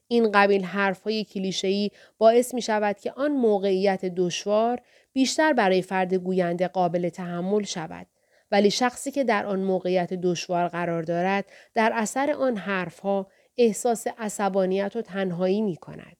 این 0.09 0.33
قبیل 0.33 0.64
حرفهای 0.64 1.25
کلیشه‌ای 1.25 1.90
باعث 2.19 2.55
می 2.55 2.62
شود 2.62 2.99
که 2.99 3.12
آن 3.12 3.33
موقعیت 3.33 4.05
دشوار 4.05 4.81
بیشتر 5.12 5.53
برای 5.53 5.83
فرد 5.83 6.14
گوینده 6.14 6.69
قابل 6.69 7.09
تحمل 7.09 7.62
شود. 7.62 8.07
ولی 8.51 8.71
شخصی 8.71 9.11
که 9.11 9.25
در 9.25 9.47
آن 9.47 9.61
موقعیت 9.61 10.14
دشوار 10.14 10.69
قرار 10.69 11.03
دارد 11.03 11.45
در 11.75 11.93
اثر 11.95 12.31
آن 12.31 12.57
حرفها 12.57 13.27
احساس 13.57 14.07
عصبانیت 14.19 14.97
و 14.97 15.03
تنهایی 15.03 15.62
می 15.62 15.77
کند. 15.77 16.17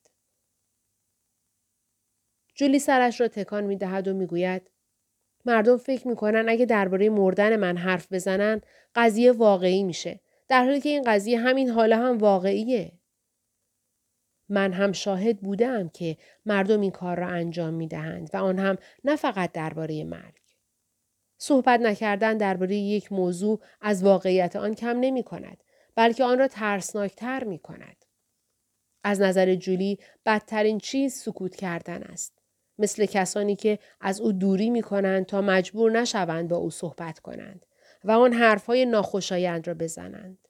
جولی 2.55 2.79
سرش 2.79 3.21
را 3.21 3.27
تکان 3.27 3.63
می 3.63 3.75
دهد 3.75 4.07
و 4.07 4.13
می 4.13 4.25
گوید 4.25 4.71
مردم 5.45 5.77
فکر 5.77 6.07
می‌کنن 6.07 6.49
اگه 6.49 6.65
درباره 6.65 7.09
مردن 7.09 7.55
من 7.55 7.77
حرف 7.77 8.13
بزنن 8.13 8.61
قضیه 8.95 9.31
واقعی 9.31 9.83
میشه. 9.83 10.19
در 10.47 10.63
حالی 10.63 10.81
که 10.81 10.89
این 10.89 11.03
قضیه 11.05 11.39
همین 11.39 11.69
حالا 11.69 11.97
هم 11.97 12.17
واقعیه. 12.17 12.91
من 14.49 14.73
هم 14.73 14.91
شاهد 14.91 15.39
بودم 15.39 15.89
که 15.89 16.17
مردم 16.45 16.81
این 16.81 16.91
کار 16.91 17.19
را 17.19 17.27
انجام 17.27 17.73
می 17.73 17.87
دهند 17.87 18.29
و 18.33 18.37
آن 18.37 18.59
هم 18.59 18.77
نه 19.03 19.15
فقط 19.15 19.51
درباره 19.51 20.03
مرگ. 20.03 20.35
صحبت 21.37 21.79
نکردن 21.79 22.37
درباره 22.37 22.75
یک 22.75 23.11
موضوع 23.11 23.61
از 23.81 24.03
واقعیت 24.03 24.55
آن 24.55 24.73
کم 24.73 24.97
نمی 24.99 25.23
کند 25.23 25.63
بلکه 25.95 26.23
آن 26.23 26.39
را 26.39 26.47
ترسناکتر 26.47 27.43
می 27.43 27.59
کند. 27.59 28.05
از 29.03 29.21
نظر 29.21 29.55
جولی 29.55 29.99
بدترین 30.25 30.77
چیز 30.77 31.13
سکوت 31.13 31.55
کردن 31.55 32.03
است. 32.03 32.39
مثل 32.77 33.05
کسانی 33.05 33.55
که 33.55 33.79
از 34.01 34.21
او 34.21 34.31
دوری 34.31 34.69
می 34.69 34.81
کنند 34.81 35.25
تا 35.25 35.41
مجبور 35.41 35.91
نشوند 35.91 36.49
با 36.49 36.57
او 36.57 36.71
صحبت 36.71 37.19
کنند 37.19 37.65
و 38.03 38.11
آن 38.11 38.33
حرفهای 38.33 38.85
ناخوشایند 38.85 39.67
را 39.67 39.73
بزنند. 39.73 40.44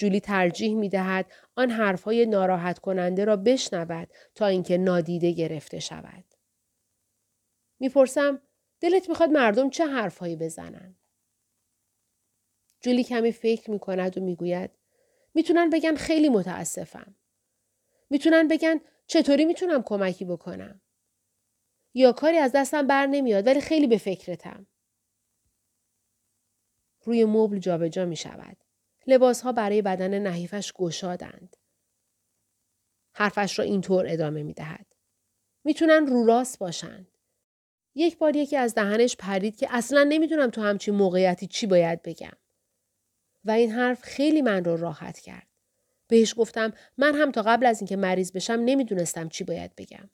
جولی 0.00 0.20
ترجیح 0.20 0.74
می 0.74 0.88
دهد 0.88 1.32
آن 1.56 1.70
حرفهای 1.70 2.26
ناراحت 2.26 2.78
کننده 2.78 3.24
را 3.24 3.36
بشنود 3.36 4.08
تا 4.34 4.46
اینکه 4.46 4.78
نادیده 4.78 5.30
گرفته 5.32 5.80
شود. 5.80 6.24
می‌پرسم 7.80 8.42
دلت 8.80 9.08
می‌خواد 9.08 9.30
مردم 9.30 9.70
چه 9.70 9.86
حرفهایی 9.86 10.36
بزنند؟ 10.36 10.98
جولی 12.80 13.04
کمی 13.04 13.32
فکر 13.32 13.70
می 13.70 13.78
کند 13.78 14.18
و 14.18 14.20
می‌گوید 14.20 14.70
می‌تونن 15.34 15.70
بگن 15.70 15.94
خیلی 15.94 16.28
متاسفم. 16.28 17.14
می‌تونن 18.10 18.48
بگن 18.48 18.80
چطوری 19.06 19.44
می‌تونم 19.44 19.82
کمکی 19.82 20.24
بکنم؟ 20.24 20.80
یا 21.94 22.12
کاری 22.12 22.36
از 22.36 22.52
دستم 22.54 22.86
بر 22.86 23.06
نمیاد 23.06 23.46
ولی 23.46 23.60
خیلی 23.60 23.86
به 23.86 23.98
فکرتم. 23.98 24.66
روی 27.04 27.24
مبل 27.24 27.58
جابجا 27.58 28.04
می 28.04 28.16
شود. 28.16 28.69
لباس 29.06 29.40
ها 29.40 29.52
برای 29.52 29.82
بدن 29.82 30.18
نحیفش 30.18 30.72
گشادند. 30.72 31.56
حرفش 33.12 33.58
را 33.58 33.64
اینطور 33.64 34.06
ادامه 34.08 34.42
می 34.42 34.54
دهد. 34.54 34.86
می‌تونن 35.64 36.06
رو 36.06 36.26
راست 36.26 36.58
باشند. 36.58 37.08
یک 37.94 38.18
بار 38.18 38.36
یکی 38.36 38.56
از 38.56 38.74
دهنش 38.74 39.16
پرید 39.16 39.56
که 39.56 39.68
اصلا 39.70 40.02
نمی‌دونم 40.08 40.50
تو 40.50 40.62
همچین 40.62 40.94
موقعیتی 40.94 41.46
چی 41.46 41.66
باید 41.66 42.02
بگم. 42.02 42.36
و 43.44 43.50
این 43.50 43.70
حرف 43.70 44.02
خیلی 44.02 44.42
من 44.42 44.64
رو 44.64 44.76
راحت 44.76 45.18
کرد. 45.18 45.46
بهش 46.08 46.34
گفتم 46.36 46.72
من 46.98 47.14
هم 47.14 47.32
تا 47.32 47.42
قبل 47.42 47.66
از 47.66 47.80
اینکه 47.80 47.96
مریض 47.96 48.32
بشم 48.32 48.62
نمی‌دونستم 48.64 49.28
چی 49.28 49.44
باید 49.44 49.74
بگم. 49.76 50.10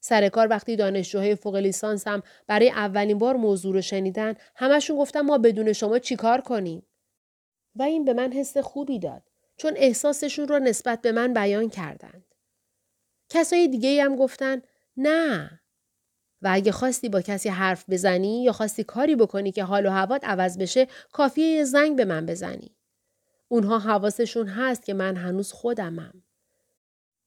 سر 0.00 0.28
کار 0.28 0.48
وقتی 0.48 0.76
دانشجوهای 0.76 1.34
فوق 1.34 1.56
لیسانسم 1.56 2.22
برای 2.46 2.70
اولین 2.70 3.18
بار 3.18 3.36
موضوع 3.36 3.74
رو 3.74 3.82
شنیدن 3.82 4.34
همشون 4.56 4.96
گفتم 4.96 5.20
ما 5.20 5.38
بدون 5.38 5.72
شما 5.72 5.98
چیکار 5.98 6.40
کنیم 6.40 6.85
و 7.76 7.82
این 7.82 8.04
به 8.04 8.12
من 8.12 8.32
حس 8.32 8.56
خوبی 8.56 8.98
داد 8.98 9.22
چون 9.56 9.72
احساسشون 9.76 10.48
رو 10.48 10.58
نسبت 10.58 11.02
به 11.02 11.12
من 11.12 11.34
بیان 11.34 11.68
کردند. 11.68 12.24
کسای 13.28 13.68
دیگه 13.68 14.04
هم 14.04 14.16
گفتن 14.16 14.62
نه. 14.96 15.60
و 16.42 16.48
اگه 16.52 16.72
خواستی 16.72 17.08
با 17.08 17.20
کسی 17.20 17.48
حرف 17.48 17.84
بزنی 17.88 18.42
یا 18.42 18.52
خواستی 18.52 18.84
کاری 18.84 19.16
بکنی 19.16 19.52
که 19.52 19.64
حال 19.64 19.86
و 19.86 19.90
هوات 19.90 20.24
عوض 20.24 20.58
بشه 20.58 20.86
کافیه 21.12 21.46
یه 21.46 21.64
زنگ 21.64 21.96
به 21.96 22.04
من 22.04 22.26
بزنی. 22.26 22.76
اونها 23.48 23.78
حواسشون 23.78 24.46
هست 24.46 24.84
که 24.84 24.94
من 24.94 25.16
هنوز 25.16 25.52
خودمم. 25.52 26.22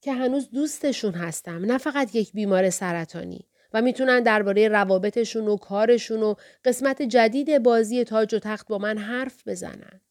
که 0.02 0.14
هنوز 0.14 0.50
دوستشون 0.50 1.14
هستم 1.14 1.66
نه 1.66 1.78
فقط 1.78 2.16
یک 2.16 2.32
بیمار 2.34 2.70
سرطانی. 2.70 3.46
و 3.74 3.82
می‌تونن 3.82 4.24
درباره 4.24 4.68
روابطشون 4.68 5.48
و 5.48 5.58
کارشون 5.58 6.24
و 6.24 6.36
قسمت 6.66 7.02
جدید 7.02 7.64
بازی 7.64 8.04
تاج 8.04 8.36
و 8.36 8.40
تخت 8.40 8.68
با 8.68 8.78
من 8.78 8.98
حرف 8.98 9.48
بزنن. 9.48 10.02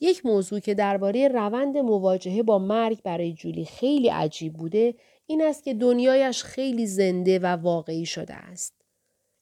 یک 0.00 0.26
موضوع 0.26 0.60
که 0.60 0.74
درباره 0.74 1.28
روند 1.28 1.78
مواجهه 1.78 2.42
با 2.42 2.58
مرگ 2.58 3.02
برای 3.02 3.32
جولی 3.32 3.64
خیلی 3.64 4.08
عجیب 4.08 4.52
بوده 4.52 4.94
این 5.26 5.42
است 5.42 5.64
که 5.64 5.74
دنیایش 5.74 6.42
خیلی 6.42 6.86
زنده 6.86 7.38
و 7.38 7.46
واقعی 7.46 8.06
شده 8.06 8.34
است. 8.34 8.74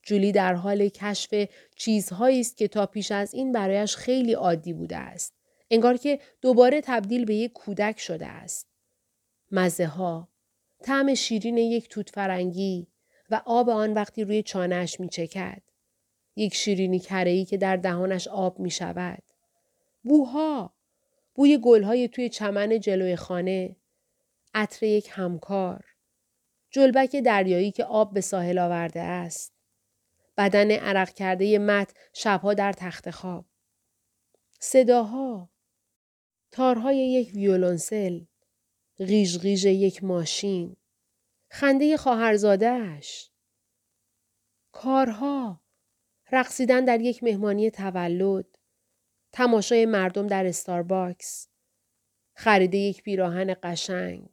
جولی 0.03 0.33
در 0.33 0.55
حال 0.55 0.89
کشف 0.89 1.49
چیزهایی 1.77 2.41
است 2.41 2.57
که 2.57 2.69
تا 2.69 2.87
پیش 2.87 3.13
از 3.13 3.35
این 3.35 3.53
برایش 3.53 3.97
خیلی 3.97 4.33
عادی 4.33 4.73
بوده 4.73 4.97
است. 4.97 5.35
انگار 5.71 5.97
که 5.97 6.21
دوباره 6.41 6.81
تبدیل 6.81 7.25
به 7.25 7.35
یک 7.35 7.53
کودک 7.53 8.01
شده 8.01 8.27
است. 8.27 8.69
مزه 9.53 9.87
ها، 9.87 10.29
طعم 10.83 11.15
شیرین 11.15 11.59
یک 11.59 11.89
توت 11.89 12.11
فرنگی 12.11 12.87
و 13.31 13.43
آب 13.47 13.69
آن 13.69 13.95
وقتی 13.95 14.25
روی 14.25 14.43
چانهش 14.43 15.01
می 15.01 15.09
چکد. 15.09 15.63
یک 16.37 16.55
شیرینی 16.55 16.99
کرهی 16.99 17.45
که 17.45 17.57
در 17.57 17.77
دهانش 17.77 18.29
آب 18.29 18.59
می 18.59 18.71
شود. 18.71 19.23
بوها، 20.03 20.75
بوی 21.35 21.59
گلهای 21.59 22.09
توی 22.09 22.29
چمن 22.29 22.81
جلوی 22.81 23.17
خانه، 23.17 23.77
عطر 24.55 24.87
یک 24.87 25.09
همکار، 25.13 25.85
جلبک 26.71 27.17
دریایی 27.17 27.73
که 27.73 27.85
آب 27.85 28.15
به 28.15 28.21
ساحل 28.21 28.59
آورده 28.59 29.01
است. 29.01 29.53
بدن 30.37 30.71
عرق 30.71 31.11
کرده 31.11 31.59
مت 31.59 31.95
شبها 32.13 32.55
در 32.55 32.73
تخت 32.73 33.11
خواب. 33.11 33.45
صداها 34.61 35.51
تارهای 36.51 36.97
یک 36.97 37.35
ویولونسل، 37.35 38.21
غیژ 38.99 39.65
یک 39.65 40.05
ماشین، 40.05 40.77
خنده 41.49 41.97
خواهرزادهاش، 41.97 43.31
کارها، 44.73 45.61
رقصیدن 46.33 46.85
در 46.85 47.01
یک 47.01 47.23
مهمانی 47.23 47.71
تولد، 47.71 48.58
تماشای 49.33 49.87
مردم 49.87 50.27
در 50.27 50.47
استارباکس، 50.47 51.49
خرید 52.35 52.75
یک 52.75 53.03
پیراهن 53.03 53.57
قشنگ، 53.63 54.29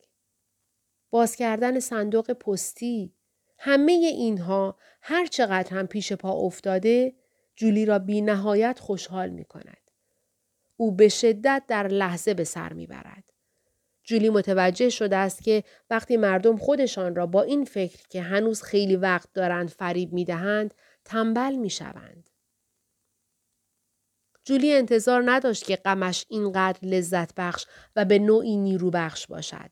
باز 1.09 1.35
کردن 1.35 1.79
صندوق 1.79 2.31
پستی، 2.33 3.13
همه 3.57 3.91
اینها 3.91 4.77
هر 5.01 5.25
چقدر 5.25 5.77
هم 5.77 5.87
پیش 5.87 6.13
پا 6.13 6.31
افتاده 6.31 7.13
جولی 7.55 7.85
را 7.85 7.99
بی 7.99 8.21
نهایت 8.21 8.79
خوشحال 8.79 9.29
می 9.29 9.45
کند. 9.45 9.91
او 10.77 10.91
به 10.91 11.09
شدت 11.09 11.63
در 11.67 11.87
لحظه 11.87 12.33
به 12.33 12.43
سر 12.43 12.73
می‌برد. 12.73 13.23
جولی 14.03 14.29
متوجه 14.29 14.89
شده 14.89 15.17
است 15.17 15.43
که 15.43 15.63
وقتی 15.89 16.17
مردم 16.17 16.57
خودشان 16.57 17.15
را 17.15 17.25
با 17.25 17.41
این 17.41 17.65
فکر 17.65 18.07
که 18.09 18.21
هنوز 18.21 18.61
خیلی 18.61 18.95
وقت 18.95 19.33
دارند 19.33 19.69
فریب 19.69 20.13
می‌دهند 20.13 20.73
تنبل 21.05 21.55
می‌شوند. 21.55 22.29
جولی 24.45 24.73
انتظار 24.73 25.23
نداشت 25.25 25.65
که 25.65 25.75
غمش 25.75 26.25
اینقدر 26.29 26.79
لذت 26.87 27.35
بخش 27.37 27.65
و 27.95 28.05
به 28.05 28.19
نوعی 28.19 28.57
نیرو 28.57 28.91
بخش 28.91 29.27
باشد. 29.27 29.69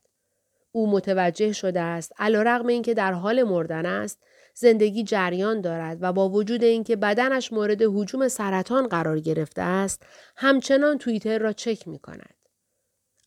او 0.72 0.92
متوجه 0.92 1.52
شده 1.52 1.80
است 1.80 2.14
علا 2.18 2.42
رغم 2.42 2.68
اینکه 2.68 2.94
در 2.94 3.14
حال 3.14 3.44
مردن 3.44 3.86
است 3.86 4.24
زندگی 4.56 5.04
جریان 5.04 5.62
دارد 5.62 5.98
و 6.02 6.14
با 6.14 6.30
وجود 6.30 6.64
اینکه 6.64 6.96
بدنش 6.96 7.54
مورد 7.54 7.82
حجوم 7.82 8.28
سرطان 8.28 8.88
قرار 8.88 9.20
گرفته 9.20 9.62
است 9.62 10.06
همچنان 10.36 10.98
توییتر 10.98 11.40
را 11.40 11.54
چک 11.54 11.88
می 11.88 12.00
کند. 12.00 12.36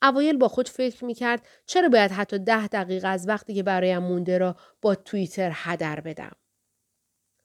اوایل 0.02 0.36
با 0.36 0.48
خود 0.48 0.68
فکر 0.68 1.04
می 1.04 1.14
کرد 1.14 1.42
چرا 1.66 1.88
باید 1.88 2.10
حتی 2.10 2.38
ده 2.38 2.66
دقیقه 2.66 3.08
از 3.08 3.28
وقتی 3.28 3.54
که 3.54 3.62
برایم 3.62 3.98
مونده 3.98 4.38
را 4.38 4.56
با 4.82 4.94
توییتر 4.94 5.50
هدر 5.54 6.00
بدم. 6.00 6.36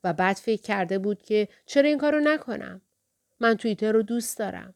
و 0.04 0.12
بعد 0.12 0.36
فکر 0.36 0.62
کرده 0.62 0.98
بود 0.98 1.22
که 1.22 1.48
چرا 1.66 1.88
این 1.88 1.98
کارو 1.98 2.20
نکنم. 2.20 2.80
من 3.42 3.54
توییتر 3.54 3.92
رو 3.92 4.02
دوست 4.02 4.38
دارم. 4.38 4.74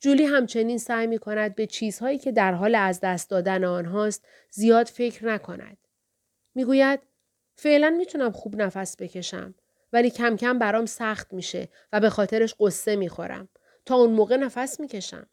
جولی 0.00 0.24
همچنین 0.24 0.78
سعی 0.78 1.06
می 1.06 1.18
کند 1.18 1.54
به 1.54 1.66
چیزهایی 1.66 2.18
که 2.18 2.32
در 2.32 2.52
حال 2.52 2.74
از 2.74 3.00
دست 3.00 3.30
دادن 3.30 3.64
آنهاست 3.64 4.26
زیاد 4.50 4.86
فکر 4.86 5.26
نکند. 5.26 5.78
می‌گوید 6.54 7.00
فعلا 7.56 7.90
می‌تونم 7.90 8.32
خوب 8.32 8.62
نفس 8.62 8.96
بکشم 8.96 9.54
ولی 9.92 10.10
کم 10.10 10.36
کم 10.36 10.58
برام 10.58 10.86
سخت 10.86 11.32
میشه 11.32 11.68
و 11.92 12.00
به 12.00 12.10
خاطرش 12.10 12.54
قصه 12.60 12.96
می‌خورم. 12.96 13.48
تا 13.86 13.94
اون 13.94 14.12
موقع 14.12 14.36
نفس 14.36 14.80
می‌کشم. 14.80 15.26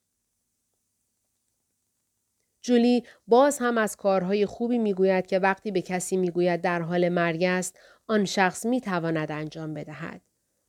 جولی 2.62 3.04
باز 3.28 3.60
هم 3.60 3.78
از 3.78 3.96
کارهای 3.96 4.46
خوبی 4.46 4.78
می‌گوید 4.78 5.28
که 5.28 5.40
وقتی 5.40 5.72
به 5.72 5.82
کسی 5.82 6.18
می‌گوید 6.18 6.62
در 6.62 6.82
حال 6.82 7.10
مرگ 7.10 7.44
است 7.44 7.80
آن 8.08 8.26
شخص 8.26 8.66
می‌تواند 8.66 9.32
انجام 9.32 9.74
بدهد. 9.74 10.22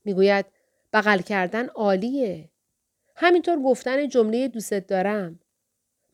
می‌گوید 0.05 0.47
بغل 0.93 1.19
کردن 1.19 1.67
عالیه. 1.67 2.51
همینطور 3.17 3.63
گفتن 3.63 4.09
جمله 4.09 4.49
دوستت 4.49 4.87
دارم. 4.87 5.41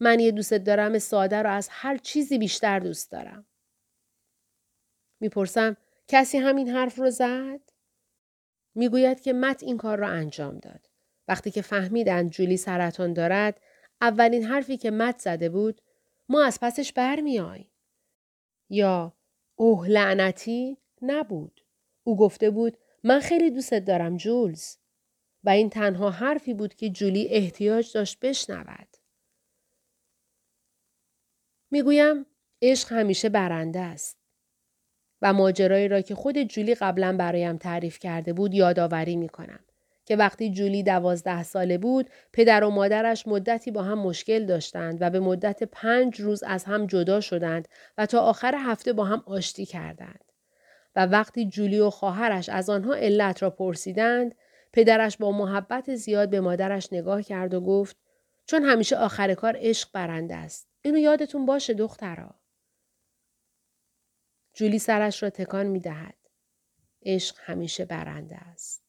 من 0.01 0.21
یه 0.21 0.31
دوست 0.31 0.55
دارم 0.55 0.99
ساده 0.99 1.43
رو 1.43 1.51
از 1.51 1.69
هر 1.71 1.97
چیزی 1.97 2.39
بیشتر 2.39 2.79
دوست 2.79 3.13
دارم. 3.13 3.47
می‌پرسم 5.21 5.77
کسی 6.09 6.39
همین 6.39 6.69
حرف 6.69 6.99
رو 6.99 7.11
زد؟ 7.11 7.61
می‌گوید 8.75 9.21
که 9.21 9.33
مت 9.33 9.63
این 9.63 9.77
کار 9.77 9.99
را 9.99 10.09
انجام 10.09 10.59
داد. 10.59 10.87
وقتی 11.29 11.51
که 11.51 11.63
فهمیدند 11.63 12.31
جولی 12.31 12.57
سرطان 12.57 13.13
دارد، 13.13 13.61
اولین 14.01 14.45
حرفی 14.45 14.77
که 14.77 14.91
مت 14.91 15.19
زده 15.19 15.49
بود، 15.49 15.81
ما 16.29 16.45
از 16.45 16.59
پسش 16.63 16.93
برمیاییم. 16.93 17.71
یا 18.71 19.17
اوه 19.55 19.89
لعنتی 19.89 20.79
نبود. 21.03 21.65
او 22.05 22.17
گفته 22.17 22.51
بود 22.51 22.79
من 23.05 23.21
خیلی 23.21 23.51
دوستت 23.51 23.85
دارم 23.85 24.17
جولز. 24.17 24.77
و 25.45 25.51
این 25.51 25.71
تنها 25.71 26.11
حرفی 26.11 26.55
بود 26.55 26.75
که 26.75 26.91
جولی 26.91 27.29
احتیاج 27.29 27.93
داشت 27.93 28.19
بشنود. 28.21 28.89
می‌گویم 31.71 32.27
عشق 32.63 32.93
همیشه 32.93 33.29
برنده 33.29 33.81
است. 33.81 34.19
و 35.23 35.33
ماجرایی 35.33 35.89
را 35.89 36.01
که 36.01 36.15
خود 36.15 36.43
جولی 36.43 36.75
قبلا 36.75 37.17
برایم 37.17 37.57
تعریف 37.57 37.99
کرده 37.99 38.33
بود 38.33 38.55
یادآوری 38.55 39.17
می 39.17 39.29
کنم. 39.29 39.61
که 40.05 40.17
وقتی 40.17 40.51
جولی 40.51 40.83
دوازده 40.83 41.43
ساله 41.43 41.79
بود 41.79 42.11
پدر 42.33 42.65
و 42.65 42.71
مادرش 42.71 43.27
مدتی 43.27 43.71
با 43.71 43.83
هم 43.83 43.99
مشکل 43.99 44.47
داشتند 44.47 44.99
و 45.01 45.11
به 45.11 45.21
مدت 45.21 45.63
پنج 45.63 46.21
روز 46.21 46.43
از 46.43 46.65
هم 46.65 46.87
جدا 46.87 47.21
شدند 47.21 47.69
و 47.99 48.07
تا 48.07 48.21
آخر 48.21 48.55
هفته 48.59 48.93
با 48.93 49.05
هم 49.05 49.23
آشتی 49.27 49.67
کردند. 49.67 50.28
و 50.99 51.07
وقتی 51.07 51.49
جولی 51.49 51.81
و 51.81 51.91
خواهرش 51.91 52.49
از 52.49 52.71
آنها 52.71 52.95
علت 52.95 53.43
را 53.43 53.51
پرسیدند 53.51 54.35
پدرش 54.73 55.17
با 55.17 55.33
محبت 55.33 55.95
زیاد 55.95 56.31
به 56.31 56.41
مادرش 56.41 56.93
نگاه 56.93 57.23
کرد 57.23 57.55
و 57.55 57.61
گفت 57.61 57.97
چون 58.47 58.63
همیشه 58.63 58.97
آخر 58.97 59.35
کار 59.35 59.57
عشق 59.59 59.89
برنده 59.93 60.37
است. 60.37 60.69
اینو 60.83 60.99
یادتون 60.99 61.47
باشه 61.47 61.75
دخترا. 61.75 62.35
جولی 64.53 64.79
سرش 64.79 65.23
را 65.23 65.31
تکان 65.31 65.67
می 65.67 65.81
دهد. 65.81 66.15
عشق 67.03 67.37
همیشه 67.39 67.85
برنده 67.85 68.37
است. 68.37 68.83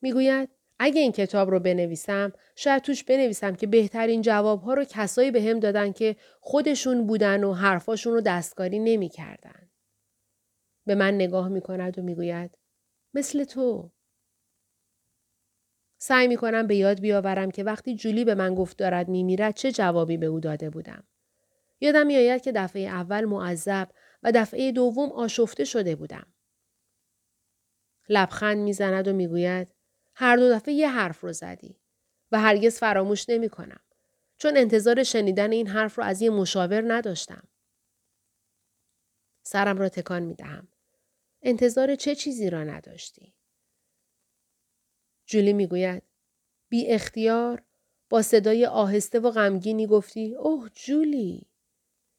می‌گوید 0.00 0.48
اگه 0.78 1.00
این 1.00 1.12
کتاب 1.12 1.50
رو 1.50 1.60
بنویسم 1.60 2.32
شاید 2.56 2.82
توش 2.82 3.04
بنویسم 3.04 3.54
که 3.54 3.66
بهترین 3.66 4.22
جوابها 4.22 4.74
رو 4.74 4.84
کسایی 4.84 5.30
به 5.30 5.42
هم 5.42 5.60
دادن 5.60 5.92
که 5.92 6.16
خودشون 6.40 7.06
بودن 7.06 7.44
و 7.44 7.52
حرفاشون 7.52 8.12
رو 8.12 8.20
دستکاری 8.20 8.78
نمی 8.78 9.08
کردن. 9.08 9.61
به 10.86 10.94
من 10.94 11.14
نگاه 11.14 11.48
می 11.48 11.60
کند 11.60 11.98
و 11.98 12.02
می‌گوید 12.02 12.58
مثل 13.14 13.44
تو. 13.44 13.92
سعی 15.98 16.28
می 16.28 16.36
کنم 16.36 16.66
به 16.66 16.76
یاد 16.76 17.00
بیاورم 17.00 17.50
که 17.50 17.64
وقتی 17.64 17.96
جولی 17.96 18.24
به 18.24 18.34
من 18.34 18.54
گفت 18.54 18.78
دارد 18.78 19.08
میرد 19.08 19.54
چه 19.54 19.72
جوابی 19.72 20.16
به 20.16 20.26
او 20.26 20.40
داده 20.40 20.70
بودم. 20.70 21.04
یادم 21.80 22.06
میآید 22.06 22.42
که 22.42 22.52
دفعه 22.52 22.82
اول 22.82 23.24
معذب 23.24 23.88
و 24.22 24.32
دفعه 24.34 24.72
دوم 24.72 25.12
آشفته 25.12 25.64
شده 25.64 25.96
بودم. 25.96 26.26
لبخند 28.08 28.58
می‌زند 28.58 29.08
و 29.08 29.12
می‌گوید 29.12 29.68
هر 30.14 30.36
دو 30.36 30.54
دفعه 30.54 30.74
یه 30.74 30.90
حرف 30.90 31.20
رو 31.20 31.32
زدی 31.32 31.80
و 32.32 32.40
هرگز 32.40 32.78
فراموش 32.78 33.28
نمی 33.28 33.48
کنم. 33.48 33.80
چون 34.38 34.56
انتظار 34.56 35.02
شنیدن 35.02 35.52
این 35.52 35.66
حرف 35.66 35.98
رو 35.98 36.04
از 36.04 36.22
یه 36.22 36.30
مشاور 36.30 36.92
نداشتم. 36.94 37.48
سرم 39.42 39.78
را 39.78 39.88
تکان 39.88 40.22
می 40.22 40.34
دهم. 40.34 40.68
انتظار 41.42 41.94
چه 41.94 42.14
چیزی 42.14 42.50
را 42.50 42.64
نداشتی؟ 42.64 43.34
جولی 45.26 45.52
می 45.52 45.66
گوید 45.66 46.02
بی 46.68 46.86
اختیار 46.86 47.62
با 48.10 48.22
صدای 48.22 48.66
آهسته 48.66 49.20
و 49.20 49.30
غمگینی 49.30 49.86
گفتی 49.86 50.34
اوه 50.34 50.68
جولی 50.74 51.46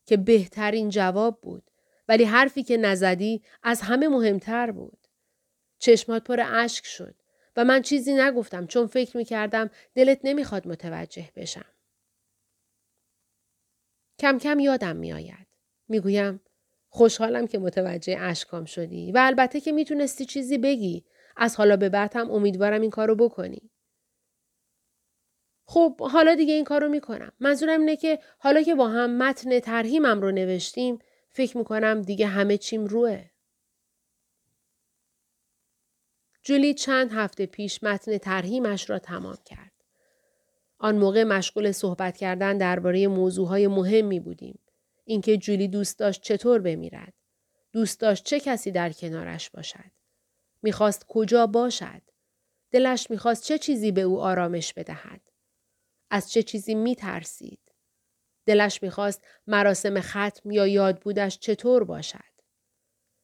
که 0.06 0.18
بهترین 0.18 0.90
جواب 0.90 1.42
بود 1.42 1.72
ولی 2.08 2.24
حرفی 2.24 2.64
که 2.64 2.78
نزدی 2.78 3.44
از 3.64 3.82
همه 3.82 4.08
مهمتر 4.08 4.72
بود. 4.72 5.08
چشمات 5.80 6.24
پر 6.24 6.40
اشک 6.46 6.86
شد 6.86 7.16
و 7.56 7.64
من 7.66 7.82
چیزی 7.82 8.14
نگفتم 8.14 8.68
چون 8.68 8.88
فکر 8.88 9.18
می 9.18 9.26
کردم 9.26 9.70
دلت 9.96 10.20
نمی‌خواد 10.24 10.68
متوجه 10.68 11.30
بشم. 11.36 11.66
کم 14.20 14.38
کم 14.38 14.60
یادم 14.60 14.96
میآید. 14.96 15.48
می‌گویم 15.88 16.42
خوشحالم 16.96 17.48
که 17.48 17.60
متوجه 17.60 18.18
اشکام 18.20 18.66
شدی 18.66 19.12
و 19.12 19.18
البته 19.18 19.62
که 19.62 19.72
می‌تونستی 19.72 20.26
چیزی 20.26 20.58
بگی. 20.58 21.06
از 21.38 21.56
حالا 21.56 21.78
به 21.78 21.90
بعد 21.90 22.12
هم 22.16 22.32
امیدوارم 22.32 22.82
این 22.82 22.90
کارو 22.90 23.16
بکنی. 23.16 23.72
خب 25.66 26.02
حالا 26.02 26.36
دیگه 26.36 26.54
این 26.54 26.64
کارو 26.64 26.90
می‌کنم. 26.90 27.32
منظورم 27.40 27.80
اینه 27.80 27.96
که 27.96 28.20
حالا 28.40 28.62
که 28.62 28.76
با 28.76 28.88
هم 28.88 29.18
متن 29.18 29.60
ترهیمم 29.60 30.22
رو 30.22 30.32
نوشتیم 30.32 31.00
فکر 31.30 31.58
می‌کنم 31.58 32.02
دیگه 32.02 32.28
همه 32.28 32.58
چیم 32.58 32.86
روه. 32.86 33.26
جولی 36.44 36.74
چند 36.74 37.12
هفته 37.12 37.46
پیش 37.46 37.84
متن 37.84 38.18
ترهیمش 38.18 38.90
را 38.90 39.00
تمام 39.00 39.38
کرد. 39.46 39.72
آن 40.78 40.98
موقع 40.98 41.24
مشغول 41.24 41.72
صحبت 41.72 42.18
کردن 42.18 42.58
درباره 42.58 43.08
موضوعهای 43.08 43.68
مهمی 43.68 44.20
بودیم. 44.20 44.60
اینکه 45.06 45.38
جولی 45.38 45.68
دوست 45.68 46.00
داشت 46.00 46.22
چطور 46.22 46.62
بمیرد. 46.62 47.14
دوست 47.72 48.00
داشت 48.00 48.24
چه 48.24 48.40
کسی 48.40 48.72
در 48.72 48.92
کنارش 48.92 49.50
باشد. 49.50 49.92
می‌خواست 50.62 51.06
کجا 51.08 51.48
باشد. 51.48 52.02
دلش 52.72 53.10
می‌خواست 53.10 53.44
چه 53.44 53.58
چیزی 53.58 53.92
به 53.92 54.02
او 54.02 54.22
آرامش 54.22 54.74
بدهد. 54.74 55.22
از 56.12 56.32
چه 56.32 56.44
چیزی 56.44 56.76
میترسید. 56.76 57.60
دلش 58.46 58.84
می‌خواست 58.84 59.26
مراسم 59.48 60.02
ختم 60.02 60.52
یا 60.52 60.68
یاد 60.68 61.00
بودش 61.00 61.40
چطور 61.40 61.84
باشد. 61.84 62.34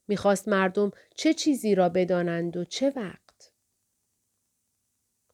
می‌خواست 0.07 0.47
مردم 0.47 0.91
چه 1.15 1.33
چیزی 1.33 1.75
را 1.75 1.89
بدانند 1.89 2.57
و 2.57 2.65
چه 2.65 2.93
وقت. 2.95 3.28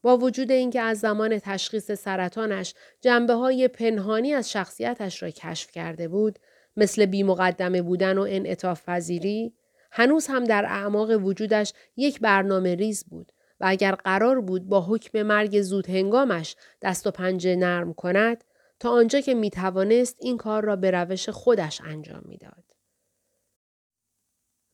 با 0.06 0.18
وجود 0.18 0.52
اینکه 0.52 0.82
از 0.82 1.00
زمان 1.00 1.40
تشخیص 1.40 1.92
سرطانش 1.92 2.74
جنبه 3.02 3.34
های 3.34 3.68
پنهانی 3.68 4.34
از 4.34 4.52
شخصیتش 4.52 5.24
را 5.24 5.30
کشف 5.30 5.72
کرده 5.72 6.08
بود 6.08 6.40
مثل 6.78 7.06
بیمقدمه 7.06 7.82
بودن 7.82 8.18
و 8.18 8.26
انعطاف 8.30 8.90
پذیری 8.90 9.54
هنوز 9.92 10.28
هم 10.28 10.44
در 10.44 10.66
اعماق 10.66 11.10
وجودش 11.10 11.74
یک 11.98 12.20
برنامه 12.20 12.76
ریز 12.76 13.06
بود 13.06 13.32
و 13.60 13.66
اگر 13.68 13.92
قرار 13.92 14.42
بود 14.42 14.70
با 14.70 14.82
حکم 14.82 15.24
مرگ 15.24 15.62
زود 15.62 15.90
هنگامش 15.90 16.56
دست 16.82 17.08
و 17.08 17.12
پنجه 17.12 17.56
نرم 17.56 17.94
کند 17.94 18.44
تا 18.80 18.90
آنجا 18.90 19.20
که 19.20 19.34
می 19.34 19.50
توانست 19.50 20.18
این 20.22 20.38
کار 20.38 20.64
را 20.64 20.76
به 20.76 20.92
روش 20.92 21.30
خودش 21.30 21.82
انجام 21.82 22.22
می‌داد. 22.26 22.75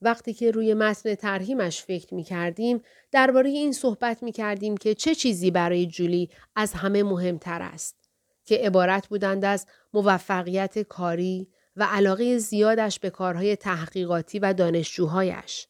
وقتی 0.02 0.34
که 0.34 0.50
روی 0.50 0.74
متن 0.74 1.14
ترهیمش 1.14 1.82
فکر 1.82 2.14
می 2.14 2.24
کردیم 2.24 2.82
درباره 3.12 3.50
این 3.50 3.72
صحبت 3.72 4.22
می 4.22 4.32
کردیم 4.32 4.76
که 4.76 4.94
چه 4.94 5.14
چیزی 5.14 5.50
برای 5.50 5.86
جولی 5.86 6.30
از 6.56 6.72
همه 6.72 7.02
مهمتر 7.02 7.62
است 7.62 7.96
که 8.44 8.56
عبارت 8.56 9.08
بودند 9.08 9.44
از 9.44 9.66
موفقیت 9.92 10.78
کاری 10.78 11.48
و 11.76 11.86
علاقه 11.90 12.38
زیادش 12.38 12.98
به 12.98 13.10
کارهای 13.10 13.56
تحقیقاتی 13.56 14.38
و 14.38 14.52
دانشجوهایش. 14.52 15.66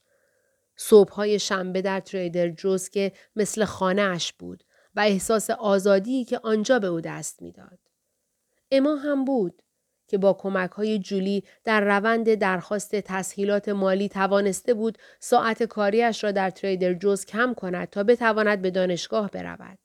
صبحهای 0.77 1.39
شنبه 1.39 1.83
در 1.83 2.01
تریدر 2.01 2.49
جوز 2.49 2.89
که 2.89 3.13
مثل 3.37 3.65
خانه 3.65 4.03
اش 4.03 4.33
بود 4.33 4.65
و 4.95 5.01
احساس 5.01 5.51
آزادی 5.51 6.25
که 6.25 6.41
آنجا 6.43 6.79
به 6.79 6.87
او 6.87 7.01
دست 7.01 7.43
می‌داد. 7.43 7.79
اما 8.71 8.97
هم 8.97 9.25
بود 9.25 9.62
که 10.13 10.19
با 10.19 10.33
کمک 10.33 10.71
های 10.71 10.99
جولی 10.99 11.45
در 11.65 11.81
روند 11.81 12.35
درخواست 12.35 12.97
تسهیلات 12.97 13.69
مالی 13.69 14.09
توانسته 14.09 14.75
بود 14.75 14.99
ساعت 15.21 15.63
کاریش 15.63 16.25
را 16.25 16.33
در 16.33 16.51
تریدر 16.51 16.95
جوز 16.95 17.25
کم 17.25 17.55
کند 17.55 17.91
تا 17.91 18.03
بتواند 18.03 18.63
به 18.63 18.71
دانشگاه 18.71 19.31
برود. 19.31 19.79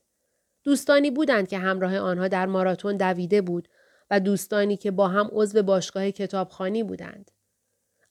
دوستانی 0.64 1.12
بودند 1.12 1.48
که 1.48 1.58
همراه 1.58 1.98
آنها 1.98 2.28
در 2.28 2.46
ماراتون 2.46 2.98
دویده 2.98 3.42
بود 3.42 3.68
و 4.12 4.20
دوستانی 4.20 4.78
که 4.78 4.92
با 4.92 5.08
هم 5.08 5.30
عضو 5.32 5.64
باشگاه 5.64 6.12
کتابخانی 6.12 6.84
بودند. 6.84 7.32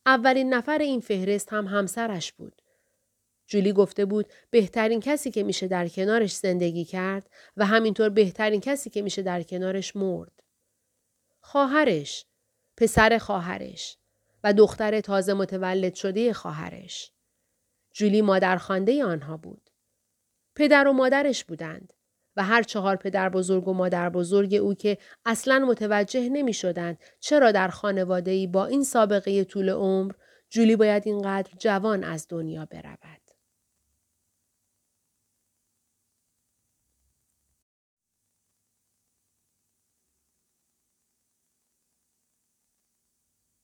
اولین 0.07 0.55
نفر 0.55 0.79
این 0.79 1.01
فهرست 1.01 1.53
هم 1.53 1.67
همسرش 1.67 2.33
بود. 2.33 2.62
جولی 3.47 3.73
گفته 3.73 4.05
بود 4.05 4.27
بهترین 4.51 5.01
کسی 5.01 5.31
که 5.31 5.43
میشه 5.43 5.69
در 5.69 5.89
کنارش 5.89 6.37
زندگی 6.37 6.85
کرد 6.85 7.31
و 7.57 7.67
همینطور 7.67 8.09
بهترین 8.09 8.61
کسی 8.61 8.91
که 8.91 9.03
میشه 9.03 9.23
در 9.23 9.43
کنارش 9.43 9.97
مرد. 9.97 10.46
خواهرش، 11.47 12.27
پسر 12.77 13.19
خواهرش 13.19 13.97
و 14.45 14.53
دختر 14.53 15.01
تازه 15.01 15.35
متولد 15.35 15.95
شده 15.95 16.33
خواهرش. 16.33 17.13
جولی 17.93 18.23
مادرخوانده 18.23 19.05
آنها 19.05 19.37
بود. 19.37 19.71
پدر 20.55 20.89
و 20.89 20.93
مادرش 20.93 21.45
بودند. 21.45 21.93
و 22.37 22.43
هر 22.43 22.63
چهار 22.63 22.97
پدر 22.97 23.29
بزرگ 23.29 23.69
و 23.69 23.75
مادر 23.75 24.09
بزرگ 24.11 24.55
او 24.55 24.75
که 24.75 24.99
اصلا 25.27 25.59
متوجه 25.59 26.29
نمی 26.29 26.53
شدند 26.53 26.99
چرا 27.21 27.53
در 27.53 27.69
خانواده 27.69 28.47
با 28.47 28.67
این 28.67 28.85
سابقه 28.85 29.45
طول 29.45 29.69
عمر 29.69 30.13
جولی 30.51 30.77
باید 30.77 31.03
اینقدر 31.07 31.51
جوان 31.59 32.05
از 32.05 32.27
دنیا 32.29 32.65
برود. 32.65 33.26